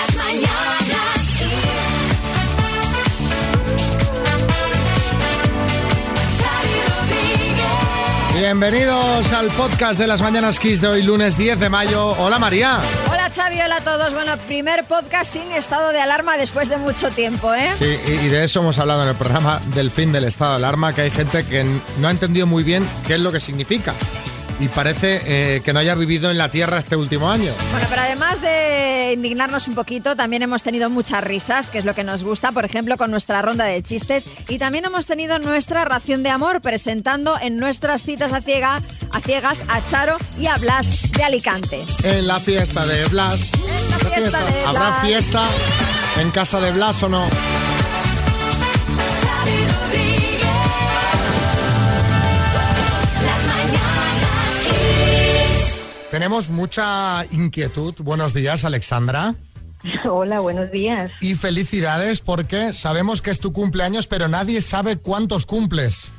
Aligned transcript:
Las 0.00 0.16
mañanas. 0.16 0.80
Bienvenidos 8.34 9.30
al 9.34 9.48
podcast 9.48 10.00
de 10.00 10.06
las 10.06 10.22
Mañanas 10.22 10.58
Kiss 10.58 10.80
de 10.80 10.88
hoy, 10.88 11.02
lunes 11.02 11.36
10 11.36 11.60
de 11.60 11.68
mayo. 11.68 12.12
Hola 12.12 12.38
María. 12.38 12.80
Hola 13.10 13.28
Xavi, 13.28 13.60
hola 13.60 13.76
a 13.76 13.80
todos. 13.82 14.14
Bueno, 14.14 14.38
primer 14.46 14.84
podcast 14.84 15.34
sin 15.34 15.52
estado 15.52 15.92
de 15.92 16.00
alarma 16.00 16.38
después 16.38 16.70
de 16.70 16.78
mucho 16.78 17.10
tiempo, 17.10 17.52
¿eh? 17.52 17.70
Sí, 17.76 17.84
y 17.84 18.28
de 18.28 18.44
eso 18.44 18.60
hemos 18.60 18.78
hablado 18.78 19.02
en 19.02 19.10
el 19.10 19.16
programa 19.16 19.60
del 19.74 19.90
fin 19.90 20.12
del 20.12 20.24
estado 20.24 20.52
de 20.52 20.56
alarma, 20.56 20.94
que 20.94 21.02
hay 21.02 21.10
gente 21.10 21.44
que 21.44 21.62
no 21.98 22.08
ha 22.08 22.10
entendido 22.10 22.46
muy 22.46 22.62
bien 22.62 22.88
qué 23.06 23.16
es 23.16 23.20
lo 23.20 23.30
que 23.32 23.40
significa. 23.40 23.92
Y 24.60 24.68
parece 24.68 25.20
eh, 25.24 25.62
que 25.62 25.72
no 25.72 25.78
haya 25.78 25.94
vivido 25.94 26.30
en 26.30 26.36
la 26.36 26.50
Tierra 26.50 26.78
este 26.78 26.94
último 26.94 27.30
año. 27.30 27.50
Bueno, 27.72 27.86
pero 27.88 28.02
además 28.02 28.42
de 28.42 29.12
indignarnos 29.14 29.66
un 29.68 29.74
poquito, 29.74 30.14
también 30.16 30.42
hemos 30.42 30.62
tenido 30.62 30.90
muchas 30.90 31.24
risas, 31.24 31.70
que 31.70 31.78
es 31.78 31.86
lo 31.86 31.94
que 31.94 32.04
nos 32.04 32.22
gusta, 32.22 32.52
por 32.52 32.66
ejemplo, 32.66 32.98
con 32.98 33.10
nuestra 33.10 33.40
ronda 33.40 33.64
de 33.64 33.82
chistes. 33.82 34.28
Y 34.48 34.58
también 34.58 34.84
hemos 34.84 35.06
tenido 35.06 35.38
nuestra 35.38 35.86
ración 35.86 36.22
de 36.22 36.28
amor, 36.28 36.60
presentando 36.60 37.38
en 37.40 37.56
nuestras 37.56 38.04
citas 38.04 38.34
a, 38.34 38.42
ciega, 38.42 38.82
a 39.10 39.20
ciegas 39.20 39.64
a 39.68 39.82
Charo 39.88 40.18
y 40.38 40.46
a 40.46 40.56
Blas 40.58 41.10
de 41.12 41.24
Alicante. 41.24 41.82
En 42.04 42.26
la 42.26 42.38
fiesta 42.38 42.84
de 42.86 43.06
Blas. 43.06 43.54
En 43.54 43.90
la 43.90 43.98
fiesta 43.98 44.44
de 44.44 44.64
¿Habrá 44.66 44.88
Blas. 44.90 45.02
fiesta 45.02 45.46
en 46.20 46.30
casa 46.32 46.60
de 46.60 46.70
Blas 46.72 47.02
o 47.02 47.08
no? 47.08 47.26
Tenemos 56.10 56.50
mucha 56.50 57.24
inquietud. 57.30 57.94
Buenos 58.02 58.34
días, 58.34 58.64
Alexandra. 58.64 59.36
Hola, 60.04 60.40
buenos 60.40 60.70
días. 60.72 61.10
Y 61.20 61.34
felicidades 61.36 62.20
porque 62.20 62.72
sabemos 62.72 63.22
que 63.22 63.30
es 63.30 63.38
tu 63.40 63.52
cumpleaños, 63.52 64.06
pero 64.06 64.28
nadie 64.28 64.60
sabe 64.60 64.96
cuántos 64.96 65.46
cumples. 65.46 66.10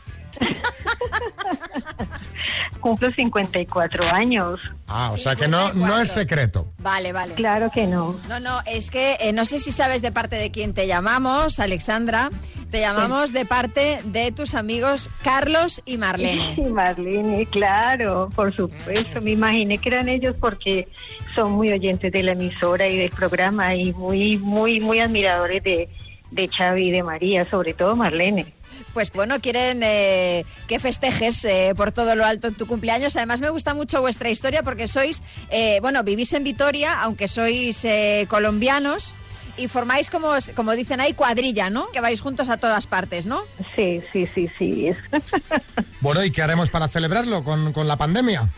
Cumplo 2.80 3.12
54 3.12 4.12
años. 4.12 4.60
Ah, 4.88 5.12
o 5.14 5.18
sea 5.18 5.36
que 5.36 5.48
no, 5.48 5.72
no 5.74 6.00
es 6.00 6.10
54. 6.10 6.14
secreto. 6.14 6.68
Vale, 6.80 7.14
vale. 7.14 7.36
Claro 7.36 7.70
que 7.72 7.86
no. 7.88 8.16
No, 8.28 8.40
no, 8.40 8.62
es 8.66 8.90
que 8.90 9.18
eh, 9.20 9.32
no 9.34 9.46
sé 9.46 9.60
si 9.60 9.72
sabes 9.72 10.02
de 10.02 10.12
parte 10.12 10.36
de 10.36 10.52
quién 10.52 10.74
te 10.74 10.88
llamamos, 10.88 11.60
Alexandra. 11.60 12.32
Te 12.72 12.80
llamamos 12.80 13.34
de 13.34 13.46
parte 13.46 14.00
de 14.04 14.32
tus 14.32 14.56
amigos 14.56 15.10
Carlos 15.24 15.82
y 15.86 15.98
Marlene. 15.98 16.56
Y 16.58 16.62
Marlene, 16.64 17.46
claro, 17.46 18.30
por 18.36 18.54
supuesto. 18.56 19.22
Me 19.22 19.32
imaginé 19.32 19.78
que 19.78 19.90
eran 19.90 20.10
ellos 20.10 20.36
porque 20.40 20.88
son 21.36 21.52
muy 21.52 21.72
oyentes 21.72 22.12
de 22.12 22.24
la 22.24 22.32
emisora 22.32 22.88
y 22.88 22.98
del 22.98 23.12
programa 23.12 23.76
y 23.76 23.94
muy, 23.94 24.38
muy, 24.38 24.80
muy 24.80 25.00
admiradores 25.00 25.64
de, 25.64 25.90
de 26.32 26.48
Xavi 26.48 26.88
y 26.88 26.92
de 26.92 27.04
María, 27.04 27.46
sobre 27.46 27.74
todo 27.74 27.96
Marlene. 27.96 28.54
Pues 28.94 29.12
bueno, 29.12 29.40
quieren 29.40 29.82
eh, 29.84 30.46
que 30.68 30.80
festejes 30.80 31.46
eh, 31.46 31.74
por 31.78 31.92
todo 31.92 32.16
lo 32.16 32.26
alto 32.26 32.48
en 32.48 32.56
tu 32.56 32.66
cumpleaños. 32.68 33.16
Además, 33.16 33.40
me 33.40 33.50
gusta 33.50 33.74
mucho 33.74 34.02
vuestra 34.02 34.30
historia 34.30 34.64
porque 34.64 34.88
sois, 34.88 35.24
eh, 35.50 35.80
bueno, 35.82 36.04
vivís 36.04 36.34
en 36.34 36.44
Vitoria, 36.44 37.02
aunque 37.02 37.28
sois 37.28 37.86
eh, 37.86 38.26
colombianos. 38.28 39.16
Y 39.58 39.68
formáis, 39.68 40.10
como, 40.10 40.30
como 40.56 40.72
dicen 40.74 41.02
ahí, 41.02 41.14
cuadrilla, 41.14 41.70
¿no? 41.70 41.92
Que 41.92 42.00
vais 42.00 42.22
juntos 42.22 42.50
a 42.50 42.58
todas 42.58 42.88
partes, 42.88 43.26
¿no? 43.26 43.42
Sí, 43.76 44.02
sí, 44.12 44.28
sí, 44.34 44.50
sí. 44.58 44.92
Bueno, 46.02 46.24
¿y 46.24 46.32
qué 46.32 46.42
haremos 46.42 46.72
para 46.72 46.88
celebrarlo 46.88 47.44
con, 47.44 47.74
con 47.74 47.88
la 47.88 47.96
pandemia? 47.96 48.50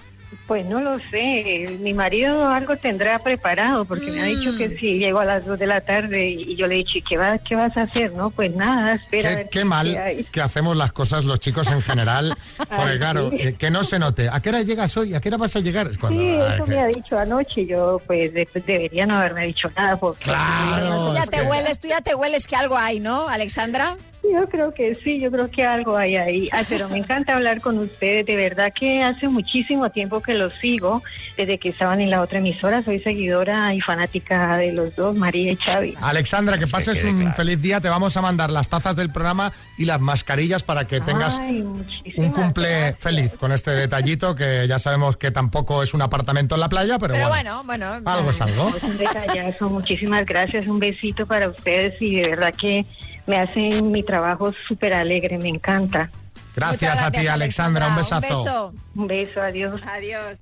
Pues 0.48 0.66
no 0.66 0.81
lo 0.81 0.98
sé. 1.12 1.78
Mi 1.80 1.94
marido 1.94 2.48
algo 2.50 2.76
tendrá 2.78 3.20
preparado 3.20 3.86
porque 3.86 4.12
me 4.12 4.22
ha 4.22 4.26
dicho 4.26 4.52
Mm. 4.52 4.58
que 4.58 4.78
sí, 4.78 4.98
llego 5.00 5.20
a 5.20 5.25
las 5.25 5.45
2 5.45 5.58
de 5.59 5.67
la 5.67 5.81
tarde 5.81 6.30
y 6.30 6.56
yo 6.56 6.67
le 6.67 6.75
he 6.75 6.78
dicho, 6.80 6.98
¿y 6.98 7.02
qué, 7.02 7.17
va, 7.17 7.38
qué 7.40 7.56
vas 7.56 7.75
a 7.78 7.84
hacer? 7.84 8.14
No, 8.14 8.30
pues 8.30 8.53
nada, 8.56 8.95
espera. 8.95 9.30
a 9.30 9.31
Qué, 9.31 9.38
ver 9.38 9.50
qué 9.50 9.59
qué 9.59 9.66
mal 9.66 9.95
hay. 9.98 10.23
que 10.25 10.42
hacemos 10.42 10.75
las 10.78 10.92
cosas 10.94 11.23
los 11.25 11.40
chicos 11.40 11.70
en 11.72 11.81
general. 11.81 12.36
Porque 12.58 12.74
Ay, 12.75 12.97
claro, 12.97 13.30
sí. 13.30 13.38
eh, 13.40 13.56
que 13.58 13.69
no 13.72 13.84
se 13.84 14.00
note. 14.00 14.30
¿A 14.31 14.41
qué 14.41 14.50
hora 14.50 14.62
llegas 14.62 14.96
hoy? 14.97 15.13
¿A 15.16 15.22
qué 15.22 15.30
hora 15.30 15.38
vas 15.38 15.56
a 15.56 15.59
llegar? 15.59 15.88
Es 15.88 15.97
cuando- 15.97 16.22
Sí, 16.22 16.28
eso 16.56 16.63
que- 16.66 16.72
me 16.72 16.79
ha 16.79 16.88
dicho 16.88 17.18
anoche. 17.18 17.66
Yo, 17.66 18.02
pues, 18.06 18.34
de- 18.34 18.47
debería 18.66 19.06
no 19.06 19.18
haberme 19.18 19.46
dicho 19.47 19.69
nada. 19.75 19.97
Porque 19.97 20.24
Claro. 20.25 21.09
Tú 21.09 21.13
ya 21.16 21.24
es 21.24 21.29
te 21.29 21.38
que- 21.38 21.44
hueles, 21.44 21.79
tú 21.79 21.88
ya 21.88 22.02
te 22.02 22.16
hueles 22.16 22.47
que 22.47 22.56
algo 22.56 22.78
hay, 22.78 23.00
¿no, 23.00 23.28
Alexandra? 23.29 23.96
Yo 24.31 24.47
creo 24.47 24.73
que 24.73 24.95
sí, 24.95 25.19
yo 25.19 25.29
creo 25.31 25.51
que 25.51 25.66
algo 25.66 25.97
hay 25.97 26.16
ahí. 26.16 26.50
Ay, 26.51 26.66
pero 26.69 26.88
me 26.88 26.97
encanta 26.97 27.35
hablar 27.35 27.59
con 27.59 27.78
ustedes. 27.78 28.25
De 28.25 28.35
verdad 28.35 28.72
que 28.73 29.03
hace 29.03 29.28
muchísimo 29.28 29.91
tiempo 29.91 30.22
que 30.22 30.34
los 30.34 30.53
sigo. 30.61 31.03
Desde 31.35 31.57
que 31.57 31.69
estaban 31.69 32.00
en 32.00 32.09
la 32.09 32.22
otra 32.22 32.39
emisora, 32.39 32.84
soy 32.84 33.01
seguidora 33.01 33.73
y 33.73 33.81
fanática 33.81 34.57
de 34.57 34.72
los 34.72 34.95
dos, 34.95 35.16
María 35.17 35.51
y 35.51 35.56
Xavi. 35.57 35.95
Alexandra, 36.01 36.57
que 36.57 36.67
pases 36.67 37.03
un 37.03 37.34
feliz 37.34 37.61
día. 37.61 37.81
Te 37.81 37.89
vamos 37.89 38.16
a 38.16 38.22
mandar 38.22 38.50
las 38.50 38.69
tazas 38.69 38.95
del 38.95 39.11
programa 39.11 39.51
y 39.78 39.85
las 39.85 40.00
mascarillas 40.00 40.63
para 40.63 40.88
que 40.88 41.01
tengas 41.01 41.40
Ay, 41.40 41.61
un 41.61 42.31
cumple 42.31 42.69
gracias. 42.69 43.00
feliz 43.00 43.38
con 43.38 43.51
este 43.51 43.72
detallito 43.72 44.35
que 44.35 44.66
ya 44.67 44.79
sabemos 44.79 45.17
que 45.17 45.31
tampoco 45.31 45.84
es 45.84 45.94
un 45.94 46.01
apartamento 46.01 46.55
en 46.55 46.61
la 46.61 46.69
playa, 46.69 46.97
pero, 46.97 47.13
Pero 47.13 47.28
bueno, 47.29 47.63
bueno, 47.66 47.90
bueno. 48.01 48.09
algo 48.11 48.29
es 48.29 48.41
algo. 48.41 48.72
Es 48.75 48.84
un 48.84 48.97
detallazo, 48.97 49.69
muchísimas 49.69 50.25
gracias, 50.25 50.67
un 50.67 50.79
besito 50.79 51.25
para 51.25 51.50
ustedes 51.50 52.01
y 52.01 52.16
de 52.16 52.29
verdad 52.29 52.53
que 52.59 52.85
me 53.25 53.38
hacen 53.38 53.91
mi 53.91 54.03
trabajo 54.03 54.53
súper 54.67 54.94
alegre, 54.94 55.38
me 55.38 55.50
encanta. 55.50 56.09
Gracias, 56.56 57.01
a 57.01 57.11
ti, 57.11 57.28
Alexandra. 57.28 57.88
Un 57.88 57.95
besazo. 57.95 58.28
Un 58.28 58.44
beso. 58.44 58.73
Un 58.95 59.07
beso, 59.07 59.41
adiós. 59.41 59.81
Adiós. 59.88 60.39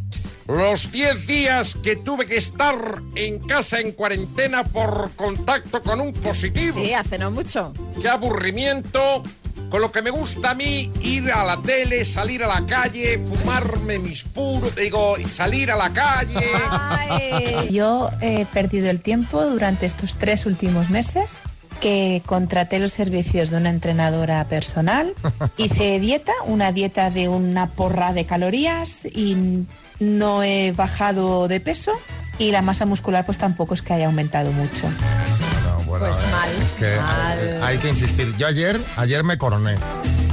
los 0.49 0.93
10 0.93 1.27
días 1.27 1.75
que 1.83 1.97
tuve 1.97 2.27
que 2.27 2.37
estar 2.37 3.03
en 3.15 3.39
casa 3.41 3.81
en 3.81 3.93
cuarentena 3.93 4.65
por 4.65 5.11
contacto 5.17 5.83
con 5.83 6.01
un 6.01 6.13
positivo. 6.13 6.81
Sí, 6.81 6.93
hace 6.93 7.19
no 7.19 7.31
mucho. 7.31 7.73
Qué 8.01 8.09
aburrimiento. 8.09 9.23
Con 9.71 9.81
lo 9.81 9.91
que 9.91 10.01
me 10.01 10.11
gusta 10.11 10.51
a 10.51 10.55
mí, 10.55 10.93
ir 11.01 11.33
a 11.33 11.45
la 11.45 11.61
tele, 11.61 12.05
salir 12.05 12.45
a 12.45 12.47
la 12.47 12.65
calle, 12.67 13.19
fumarme 13.19 13.99
mis 13.99 14.23
puros, 14.23 14.77
digo, 14.77 15.17
salir 15.29 15.73
a 15.73 15.77
la 15.77 15.93
calle. 15.93 16.47
Ay. 16.71 17.69
Yo 17.71 18.11
he 18.21 18.47
perdido 18.47 18.89
el 18.91 19.01
tiempo 19.01 19.43
durante 19.45 19.85
estos 19.87 20.15
tres 20.15 20.47
últimos 20.47 20.89
meses 20.89 21.43
que 21.81 22.23
contraté 22.27 22.79
los 22.79 22.93
servicios 22.93 23.51
de 23.51 23.57
una 23.57 23.71
entrenadora 23.71 24.47
personal, 24.49 25.13
hice 25.57 25.99
dieta, 25.99 26.33
una 26.47 26.71
dieta 26.71 27.11
de 27.11 27.29
una 27.29 27.73
porra 27.73 28.13
de 28.13 28.25
calorías 28.25 29.05
y 29.05 29.67
no 30.01 30.43
he 30.43 30.73
bajado 30.73 31.49
de 31.49 31.61
peso 31.61 31.93
y 32.39 32.51
la 32.51 32.63
masa 32.63 32.85
muscular 32.87 33.25
pues 33.25 33.39
tampoco 33.39 33.75
es 33.75 33.83
que 33.83 33.93
haya 33.95 34.07
aumentado 34.07 34.53
mucho. 34.53 34.89
No, 34.89 35.85
bueno, 35.85 36.07
Pues 36.07 36.19
eh, 36.19 36.25
mal, 36.31 36.51
Es 36.63 36.73
que 36.75 36.97
mal. 36.97 37.39
eh, 37.39 37.61
hay 37.63 37.79
que 37.79 37.89
insistir. 37.89 38.35
Yo 38.37 38.47
ayer, 38.47 38.81
ayer 38.97 39.25
me 39.25 39.39
coroné. 39.39 39.77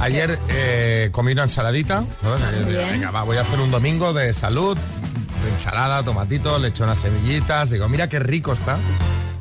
Ayer 0.00 0.38
eh, 0.48 1.08
comí 1.12 1.32
una 1.32 1.44
ensaladita. 1.44 2.04
¿sabes? 2.22 2.66
Bien. 2.66 2.88
Venga, 2.90 3.10
va, 3.10 3.22
voy 3.22 3.36
a 3.36 3.40
hacer 3.42 3.58
un 3.60 3.70
domingo 3.70 4.12
de 4.12 4.34
salud, 4.34 4.76
de 4.76 5.50
ensalada, 5.50 6.02
tomatito, 6.02 6.58
le 6.58 6.68
echo 6.68 6.84
unas 6.84 6.98
semillitas. 6.98 7.70
Digo, 7.70 7.88
mira 7.88 8.08
qué 8.08 8.18
rico 8.18 8.52
está. 8.52 8.76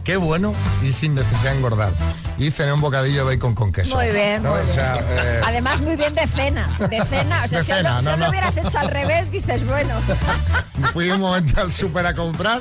Qué 0.04 0.18
bueno 0.18 0.54
y 0.84 0.92
sin 0.92 1.16
necesidad 1.16 1.52
de 1.52 1.58
engordar. 1.58 1.94
Y 2.38 2.52
cené 2.52 2.74
un 2.74 2.82
bocadillo 2.82 3.26
de 3.26 3.36
bacon 3.36 3.56
con 3.56 3.72
queso. 3.72 3.96
Muy 3.96 4.10
bien, 4.10 4.44
¿no? 4.44 4.50
muy 4.52 4.60
O 4.60 4.64
bien. 4.64 4.76
sea, 4.76 5.00
eh, 5.00 5.42
Además, 5.46 5.82
muy 5.82 5.96
bien 5.96 6.14
de 6.16 6.28
cena. 6.28 6.68
De 6.90 7.02
cena. 7.06 7.44
O 7.46 7.48
sea, 7.48 7.60
De 7.60 7.66
si 7.66 7.72
cena, 7.72 7.94
lo, 7.96 8.00
si 8.02 8.06
no, 8.08 8.18
lo 8.18 8.30
hubieras 8.30 8.58
hecho 8.58 8.78
al 8.80 8.90
revés, 8.90 9.32
dices, 9.32 9.66
bueno. 9.66 9.94
Fui 10.94 11.10
un 11.10 11.22
momento 11.22 11.62
al 11.62 11.72
súper 11.72 12.06
a 12.08 12.16
comprar, 12.16 12.60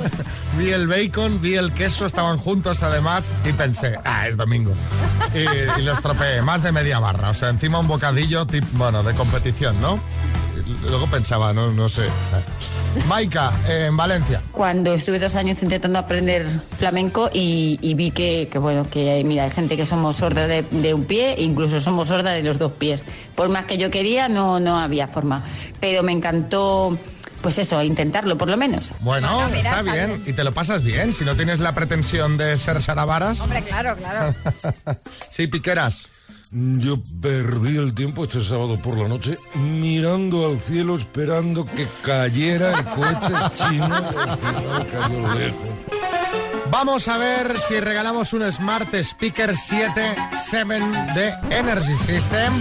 vi 0.59 0.71
el 0.71 0.87
bacon, 0.87 1.41
vi 1.41 1.55
el 1.57 1.73
queso, 1.73 2.07
estaban 2.07 2.39
juntos 2.39 2.83
además 2.83 3.35
y 3.45 3.53
pensé, 3.53 3.99
ah, 4.05 4.29
es 4.29 4.37
domingo. 4.37 4.73
Y, 5.35 5.81
y 5.81 5.83
los 5.83 6.01
tropeé, 6.01 6.43
más 6.43 6.63
de 6.63 6.71
media 6.71 7.01
barra, 7.01 7.31
o 7.31 7.35
sea, 7.35 7.49
encima 7.49 7.79
un 7.81 7.89
bocadillo, 7.89 8.47
tip, 8.47 8.65
bueno, 8.73 9.03
de 9.03 9.15
competición, 9.15 9.81
¿no? 9.81 9.99
Y 10.85 10.89
luego 10.89 11.07
pensaba, 11.09 11.53
no, 11.53 11.73
no 11.73 11.89
sé. 11.89 12.03
Maika, 13.09 13.53
eh, 13.69 13.87
en 13.89 13.97
Valencia. 13.97 14.43
cuando 14.53 14.93
estuve 14.95 15.19
dos 15.19 15.35
años 15.37 15.63
intentando 15.63 15.99
aprender 15.99 16.47
flamenco 16.79 17.31
y, 17.33 17.79
y 17.83 17.95
vi 17.95 18.11
que, 18.11 18.49
que, 18.51 18.59
bueno 18.59 18.89
que 18.89 19.11
hay- 19.11 19.25
mira 19.25 19.45
hay 19.45 19.51
gente 19.51 19.77
que 19.77 19.87
somos 19.87 20.17
sordos 20.19 20.49
de, 20.49 20.63
de 20.71 20.95
un 20.95 21.05
pie 21.05 21.35
e 21.35 21.43
incluso 21.43 21.81
somos 21.81 22.09
sordas 22.09 22.35
de 22.35 22.43
los 22.43 22.59
dos 22.59 22.73
pies 22.73 23.05
por 23.35 23.49
más 23.49 23.65
que 23.65 23.79
yo 23.79 23.91
quería 23.91 24.29
no 24.29 24.61
no 24.61 24.79
había 24.79 25.09
forma 25.09 25.43
pero 25.81 26.03
me 26.03 26.13
encantó 26.13 26.97
pues 27.41 27.59
eso 27.59 27.83
intentarlo 27.83 28.39
por 28.39 28.49
lo 28.49 28.57
menos 28.57 28.93
Bueno, 29.01 29.29
mira, 29.49 29.59
está, 29.59 29.71
está 29.81 29.93
bien. 29.93 30.07
bien. 30.09 30.23
y 30.27 30.33
te 30.33 30.45
lo 30.45 30.53
pasas 30.53 30.83
bien, 30.85 31.13
si 31.13 31.25
no 31.25 31.35
tienes 31.35 31.59
la 31.59 31.75
pretensión 31.75 32.37
de 32.39 32.57
ser 32.57 32.81
Saravaras. 32.81 33.41
Hombre, 33.41 33.63
claro, 33.63 33.97
claro. 33.97 34.33
sí, 35.29 35.49
piqueras. 35.49 36.09
Yo 36.55 36.99
perdí 37.23 37.79
el 37.79 37.95
tiempo 37.95 38.25
este 38.25 38.43
sábado 38.43 38.77
por 38.81 38.99
la 38.99 39.09
noche 39.09 39.39
mirando 39.55 40.47
al 40.47 40.61
cielo 40.61 40.97
esperando 40.97 41.65
que 41.65 41.87
cayera 42.05 42.79
el 42.79 42.85
cohete 42.85 43.55
chino 43.55 43.89
y 43.89 44.29
al 44.29 44.39
final 44.39 44.87
cayó 44.87 45.35
lejos. 45.35 45.69
Vamos 46.71 47.09
a 47.09 47.17
ver 47.17 47.59
si 47.61 47.81
regalamos 47.81 48.35
un 48.35 48.51
Smart 48.53 48.93
Speaker 48.95 49.57
7 49.57 50.15
7 50.47 50.67
de 51.15 51.35
Energy 51.59 51.97
System. 51.97 52.53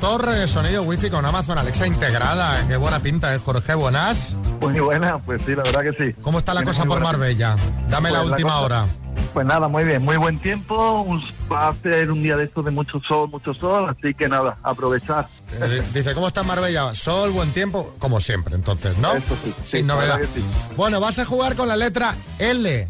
Torre 0.00 0.34
de 0.36 0.48
sonido 0.48 0.82
wifi 0.82 1.10
con 1.10 1.24
Amazon 1.26 1.58
Alexa 1.58 1.86
integrada. 1.86 2.66
Qué 2.66 2.76
buena 2.76 3.00
pinta, 3.00 3.34
¿eh, 3.34 3.38
Jorge? 3.38 3.74
Buenas. 3.74 4.34
Muy 4.60 4.80
buena, 4.80 5.18
pues 5.18 5.42
sí, 5.44 5.54
la 5.54 5.64
verdad 5.64 5.82
que 5.82 5.92
sí. 6.12 6.16
¿Cómo 6.22 6.38
está 6.38 6.54
la 6.54 6.60
Tiene 6.60 6.70
cosa 6.76 6.84
por 6.88 7.00
Marbella? 7.00 7.56
Dame 7.90 8.10
la 8.10 8.18
Pues 8.20 8.30
la 8.30 8.36
última 8.36 8.50
cosa- 8.52 8.60
hora. 8.62 8.86
Pues 9.34 9.44
nada, 9.46 9.66
muy 9.68 9.82
bien, 9.84 10.00
muy 10.02 10.16
buen 10.16 10.40
tiempo. 10.40 11.04
Va 11.52 11.68
a 11.68 11.74
ser 11.74 12.10
un 12.10 12.22
día 12.22 12.36
de 12.36 12.44
estos 12.44 12.64
de 12.64 12.70
mucho 12.70 13.00
sol, 13.06 13.28
mucho 13.28 13.52
sol, 13.52 13.88
así 13.90 14.14
que 14.14 14.28
nada, 14.28 14.56
aprovechar. 14.62 15.26
Eh, 15.60 15.82
Dice, 15.92 16.14
¿cómo 16.14 16.28
está 16.28 16.42
Marbella? 16.44 16.94
Sol, 16.94 17.30
buen 17.32 17.50
tiempo, 17.52 17.94
como 17.98 18.20
siempre, 18.20 18.54
entonces, 18.54 18.96
¿no? 18.98 19.12
Eso 19.12 19.36
sí, 19.44 19.52
sí, 19.62 19.78
Sin 19.78 19.88
la 19.88 19.94
novedad. 19.94 20.20
sí. 20.32 20.42
Bueno, 20.76 21.00
vas 21.00 21.18
a 21.18 21.24
jugar 21.24 21.56
con 21.56 21.66
la 21.68 21.76
letra 21.76 22.14
L. 22.38 22.88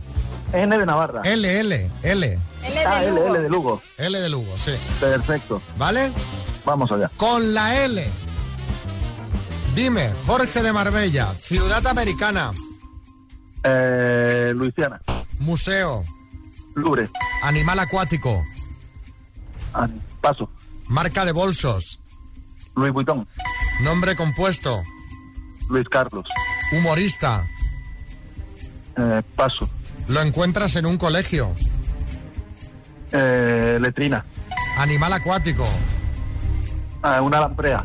N 0.53 0.79
de 0.79 0.87
Navarra. 0.87 1.23
L, 1.25 1.61
L, 1.61 1.91
L. 2.03 2.27
Él 2.33 2.39
es 2.79 2.87
ah, 2.87 3.01
de 3.01 3.09
L, 3.09 3.15
Lugo. 3.17 3.27
L 3.35 3.41
de 3.43 3.49
Lugo. 3.49 3.83
L 3.99 4.21
de 4.21 4.29
Lugo, 4.29 4.55
sí. 4.59 4.73
Perfecto. 5.01 5.61
¿Vale? 5.79 6.13
Vamos 6.67 6.93
allá. 6.93 7.11
Con 7.17 7.55
la 7.55 7.85
L. 7.85 8.07
Dime, 9.75 10.11
Jorge 10.27 10.63
de 10.63 10.73
Marbella, 10.75 11.35
ciudad 11.41 11.85
americana, 11.87 12.53
Eh, 13.65 14.53
Luisiana. 14.55 15.01
museo, 15.41 16.05
Louvre. 16.75 17.09
animal 17.43 17.79
acuático, 17.81 18.45
Ah, 19.73 19.89
paso. 20.21 20.49
marca 20.89 21.25
de 21.25 21.33
bolsos, 21.33 22.01
Luis 22.77 22.93
Vuitton. 22.93 23.27
nombre 23.83 24.17
compuesto, 24.17 24.83
Luis 25.69 25.89
Carlos. 25.89 26.27
humorista, 26.73 27.47
Eh, 28.97 29.23
paso. 29.37 29.69
lo 30.09 30.21
encuentras 30.21 30.77
en 30.77 30.87
un 30.87 30.99
colegio, 30.99 31.55
Eh, 33.13 33.79
letrina. 33.81 34.25
animal 34.79 35.13
acuático, 35.13 35.67
Ah, 37.03 37.21
una 37.23 37.41
lamprea. 37.41 37.85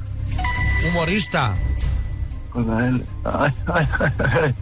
humorista. 0.87 1.53
Ay, 2.55 3.05
ay, 3.25 3.53
ay, 3.67 3.87
ay. 4.43 4.55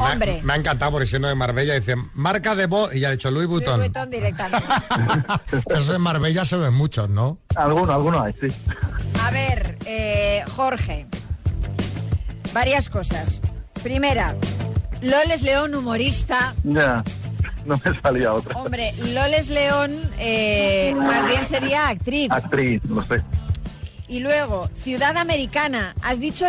Me 0.00 0.06
ha- 0.06 0.12
Hombre. 0.12 0.40
Me, 0.42 0.52
ha 0.52 0.56
encantado 0.56 0.92
porque 0.92 1.06
siendo 1.06 1.28
de 1.28 1.34
Marbella 1.34 1.74
dice 1.74 1.94
marca 2.14 2.54
de 2.54 2.66
bolsos 2.66 2.96
y 2.96 3.04
ha 3.04 3.10
dicho 3.10 3.30
Louis 3.30 3.46
Louis 3.46 3.60
Vuitton. 3.60 3.80
Vuitton 3.80 4.10
directamente. 4.10 4.66
Eso 5.74 5.94
en 5.94 6.00
Marbella 6.00 6.44
se 6.44 6.56
ven 6.56 6.74
muchos, 6.74 7.08
¿no? 7.08 7.38
Algunos, 7.54 7.90
algunos 7.90 8.22
hay, 8.22 8.32
sí. 8.40 8.48
A 9.22 9.30
ver, 9.30 9.76
eh, 9.86 10.42
Jorge. 10.56 11.06
Varias 12.52 12.88
cosas. 12.88 13.40
Primera, 13.82 14.34
Loles 15.02 15.42
León, 15.42 15.74
humorista. 15.74 16.54
Ya, 16.64 16.96
no 17.64 17.80
me 17.84 18.00
salía 18.00 18.32
otra. 18.34 18.56
Hombre, 18.56 18.92
Loles 18.98 19.48
León 19.48 20.00
eh, 20.18 20.94
más 20.96 21.26
bien 21.26 21.46
sería 21.46 21.88
actriz. 21.88 22.30
Actriz, 22.30 22.82
no 22.84 23.00
sé. 23.02 23.22
Y 24.08 24.18
luego, 24.20 24.68
ciudad 24.82 25.16
americana. 25.16 25.94
Has 26.02 26.18
dicho 26.18 26.44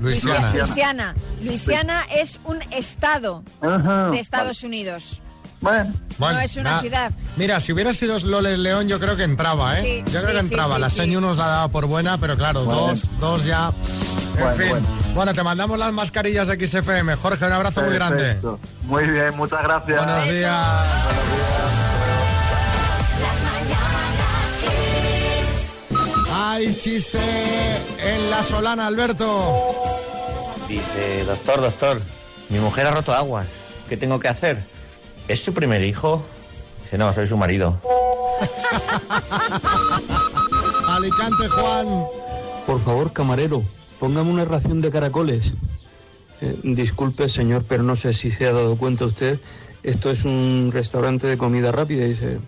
Luisiana. 0.00 1.14
Luisiana. 1.42 2.02
Es 2.14 2.40
un 2.44 2.60
estado 2.72 3.44
Ajá. 3.60 4.10
de 4.10 4.18
Estados 4.20 4.62
Unidos. 4.64 5.22
Bueno, 5.60 5.92
Bueno, 6.18 6.36
No 6.36 6.40
es 6.40 6.56
una 6.56 6.80
ciudad. 6.80 7.12
Mira, 7.36 7.60
si 7.60 7.72
hubiera 7.72 7.92
sido 7.92 8.18
Loles 8.20 8.58
León, 8.58 8.88
yo 8.88 8.98
creo 8.98 9.14
que 9.16 9.24
entraba, 9.24 9.78
¿eh? 9.78 9.82
Sí, 10.04 10.10
yo 10.12 10.20
creo 10.22 10.28
sí, 10.28 10.32
que 10.32 10.38
entraba. 10.54 10.76
sí, 10.76 10.80
la 10.80 10.88
sí. 10.90 10.96
seño 10.96 11.20
nos 11.20 11.36
la 11.36 11.46
daba 11.46 11.68
por 11.68 11.84
buena, 11.86 12.16
pero 12.18 12.34
claro, 12.34 12.64
Bueno. 12.64 12.80
dos, 12.88 13.02
dos 13.20 13.44
ya. 13.44 13.68
En 14.36 14.40
Bueno, 14.40 14.56
fin. 14.56 14.68
Bueno. 14.70 14.86
bueno. 15.14 15.34
te 15.34 15.42
mandamos 15.42 15.78
las 15.78 15.92
mascarillas 15.92 16.48
de 16.48 16.66
XFM. 16.66 17.14
Jorge, 17.16 17.44
un 17.44 17.52
abrazo 17.52 17.82
muy 17.82 17.92
grande. 17.92 18.40
Muy 18.84 19.06
bien, 19.06 19.36
muchas 19.36 19.62
gracias. 19.62 19.98
Buenos 19.98 20.16
Besos. 20.24 20.34
días. 20.34 20.86
Hay 26.32 26.74
chiste 26.76 27.18
en 28.02 28.30
la 28.30 28.42
Solana, 28.44 28.86
Alberto. 28.86 29.89
Dice, 30.70 31.24
doctor, 31.24 31.60
doctor, 31.60 32.00
mi 32.48 32.60
mujer 32.60 32.86
ha 32.86 32.92
roto 32.92 33.12
aguas. 33.12 33.48
¿Qué 33.88 33.96
tengo 33.96 34.20
que 34.20 34.28
hacer? 34.28 34.62
¿Es 35.26 35.42
su 35.42 35.52
primer 35.52 35.84
hijo? 35.84 36.24
Dice, 36.84 36.96
no, 36.96 37.12
soy 37.12 37.26
su 37.26 37.36
marido. 37.36 37.76
Alicante, 40.88 41.48
Juan. 41.48 42.04
Por 42.66 42.80
favor, 42.80 43.12
camarero, 43.12 43.64
póngame 43.98 44.30
una 44.30 44.44
ración 44.44 44.80
de 44.80 44.92
caracoles. 44.92 45.54
Eh, 46.40 46.56
disculpe, 46.62 47.28
señor, 47.28 47.64
pero 47.68 47.82
no 47.82 47.96
sé 47.96 48.14
si 48.14 48.30
se 48.30 48.46
ha 48.46 48.52
dado 48.52 48.76
cuenta 48.76 49.06
usted. 49.06 49.40
Esto 49.82 50.12
es 50.12 50.24
un 50.24 50.70
restaurante 50.72 51.26
de 51.26 51.36
comida 51.36 51.72
rápida. 51.72 52.04
Y 52.04 52.10
dice, 52.10 52.38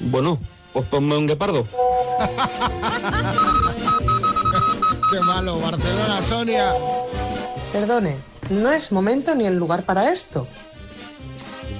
bueno, 0.00 0.38
pues 0.72 0.86
ponme 0.86 1.14
un 1.14 1.26
guepardo. 1.26 1.68
Qué 5.10 5.20
malo. 5.20 5.60
Barcelona, 5.60 6.22
Sonia. 6.22 6.72
Perdone, 7.72 8.16
no 8.50 8.72
es 8.72 8.92
momento 8.92 9.34
ni 9.34 9.46
el 9.46 9.58
lugar 9.58 9.82
para 9.82 10.10
esto. 10.10 10.46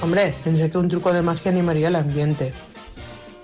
Hombre, 0.02 0.35
pensé 0.45 0.71
que 0.71 0.78
un 0.78 0.88
truco 0.88 1.12
de 1.12 1.23
magia 1.23 1.50
animaría 1.50 1.88
el 1.88 1.97
ambiente. 1.97 2.52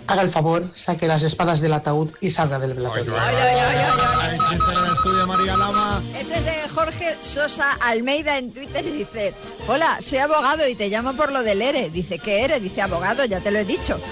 Haga 0.06 0.22
el 0.22 0.30
favor, 0.30 0.68
saque 0.74 1.06
las 1.06 1.22
espadas 1.22 1.60
del 1.60 1.72
ataúd 1.72 2.10
y 2.20 2.30
salga 2.30 2.58
del 2.58 2.74
velatorio. 2.74 3.14
Ay, 3.18 3.34
ay, 3.36 3.56
ay, 3.58 3.76
ay, 3.76 4.00
ay. 4.20 4.30
Hay 4.30 4.38
chiste 4.50 4.70
en 4.70 4.78
el 4.84 4.92
estudio, 4.92 5.26
María 5.26 5.56
Lama. 5.56 6.02
Este 6.18 6.36
es 6.38 6.44
de 6.44 6.68
Jorge 6.74 7.16
Sosa 7.22 7.72
Almeida 7.80 8.36
en 8.36 8.52
Twitter 8.52 8.84
y 8.86 8.90
dice, 8.90 9.32
hola, 9.66 9.96
soy 10.00 10.18
abogado 10.18 10.68
y 10.68 10.74
te 10.74 10.88
llamo 10.90 11.14
por 11.14 11.32
lo 11.32 11.42
del 11.42 11.62
ERE. 11.62 11.88
Dice, 11.88 12.18
¿qué 12.18 12.44
eres? 12.44 12.62
Dice, 12.62 12.82
abogado, 12.82 13.24
ya 13.24 13.40
te 13.40 13.50
lo 13.50 13.58
he 13.58 13.64
dicho. 13.64 13.98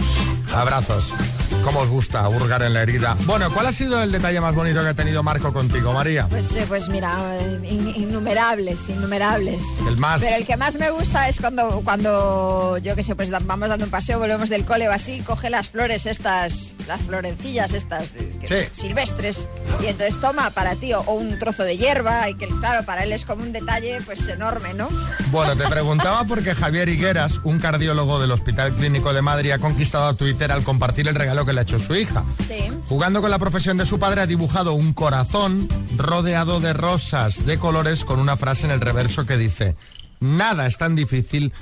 abrazos. 0.54 1.14
¿Cómo 1.64 1.82
os 1.82 1.90
gusta 1.90 2.28
hurgar 2.30 2.64
en 2.64 2.74
la 2.74 2.82
herida? 2.82 3.16
Bueno, 3.26 3.52
¿cuál 3.54 3.68
ha 3.68 3.72
sido 3.72 4.02
el 4.02 4.12
detalle 4.12 4.42
más 4.42 4.56
bonito 4.56 4.82
que 4.82 4.88
ha 4.88 4.94
tenido 4.96 5.22
Marco 5.22 5.54
contigo, 5.54 5.94
María? 5.94 6.26
Pues, 6.28 6.56
eh, 6.56 6.66
pues 6.68 6.90
mira, 6.90 7.16
in- 7.64 7.94
innumerables, 7.96 8.90
innumerables. 8.90 9.64
El 9.88 9.98
más. 9.98 10.24
Pero 10.24 10.38
el 10.38 10.48
que 10.48 10.58
más 10.58 10.78
me 10.78 10.90
gusta 10.90 11.28
es 11.28 11.38
cuando, 11.38 11.82
cuando 11.84 12.78
yo 12.80 12.96
qué 12.96 13.04
sé, 13.04 13.14
pues 13.16 13.30
vamos 13.30 13.70
dando 13.70 13.86
un 13.86 13.92
paseo, 13.92 14.18
volvemos 14.18 14.50
del 14.50 14.66
cole 14.66 14.88
o 14.90 14.92
así, 14.92 15.20
coge 15.20 15.50
las 15.52 15.70
flores 15.70 16.06
estas, 16.08 16.76
las 16.88 17.02
florencillas 17.02 17.74
estas 17.74 18.10
que- 18.10 18.40
Sí. 18.48 18.56
silvestres, 18.72 19.48
y 19.84 19.88
entonces 19.88 20.20
toma 20.20 20.50
para 20.50 20.76
ti 20.76 20.94
o, 20.94 21.02
o 21.02 21.14
un 21.14 21.38
trozo 21.38 21.64
de 21.64 21.78
hierba, 21.78 22.30
y 22.30 22.36
que 22.36 22.48
claro, 22.48 22.84
para 22.86 23.04
él 23.04 23.12
es 23.12 23.26
como 23.26 23.44
un 23.44 23.52
detalle 23.52 24.00
pues 24.06 24.28
enorme, 24.28 24.74
¿no? 24.74 24.88
Bueno, 25.32 25.56
te 25.56 25.68
preguntaba 25.70 26.24
porque 26.24 26.56
Javier 26.56 26.90
Higueras, 26.90 27.42
un 27.44 27.60
cardiólogo 27.60 28.20
del 28.20 28.32
Hospital 28.32 28.74
Clínico 28.74 29.14
de 29.14 29.22
Madrid, 29.22 29.52
ha 29.52 29.60
conquistado 29.60 30.08
a 30.08 30.14
Twitter 30.16 30.52
al 30.52 30.64
compartir 30.64 31.08
el 31.08 31.16
regalo 31.16 31.46
que 31.46 31.49
le 31.54 31.60
ha 31.60 31.64
hecho 31.64 31.80
su 31.80 31.96
hija. 31.96 32.24
Sí. 32.48 32.68
Jugando 32.88 33.22
con 33.22 33.32
la 33.32 33.40
profesión 33.40 33.78
de 33.78 33.86
su 33.86 34.00
padre, 34.00 34.22
ha 34.22 34.28
dibujado 34.28 34.74
un 34.74 34.94
corazón 34.94 35.68
rodeado 35.98 36.60
de 36.60 36.74
rosas 36.74 37.46
de 37.46 37.58
colores 37.58 38.06
con 38.06 38.20
una 38.20 38.38
frase 38.38 38.66
en 38.66 38.72
el 38.72 38.82
reverso 38.82 39.26
que 39.26 39.38
dice, 39.38 39.76
nada 40.20 40.68
es 40.68 40.78
tan 40.78 40.96
difícil 40.96 41.54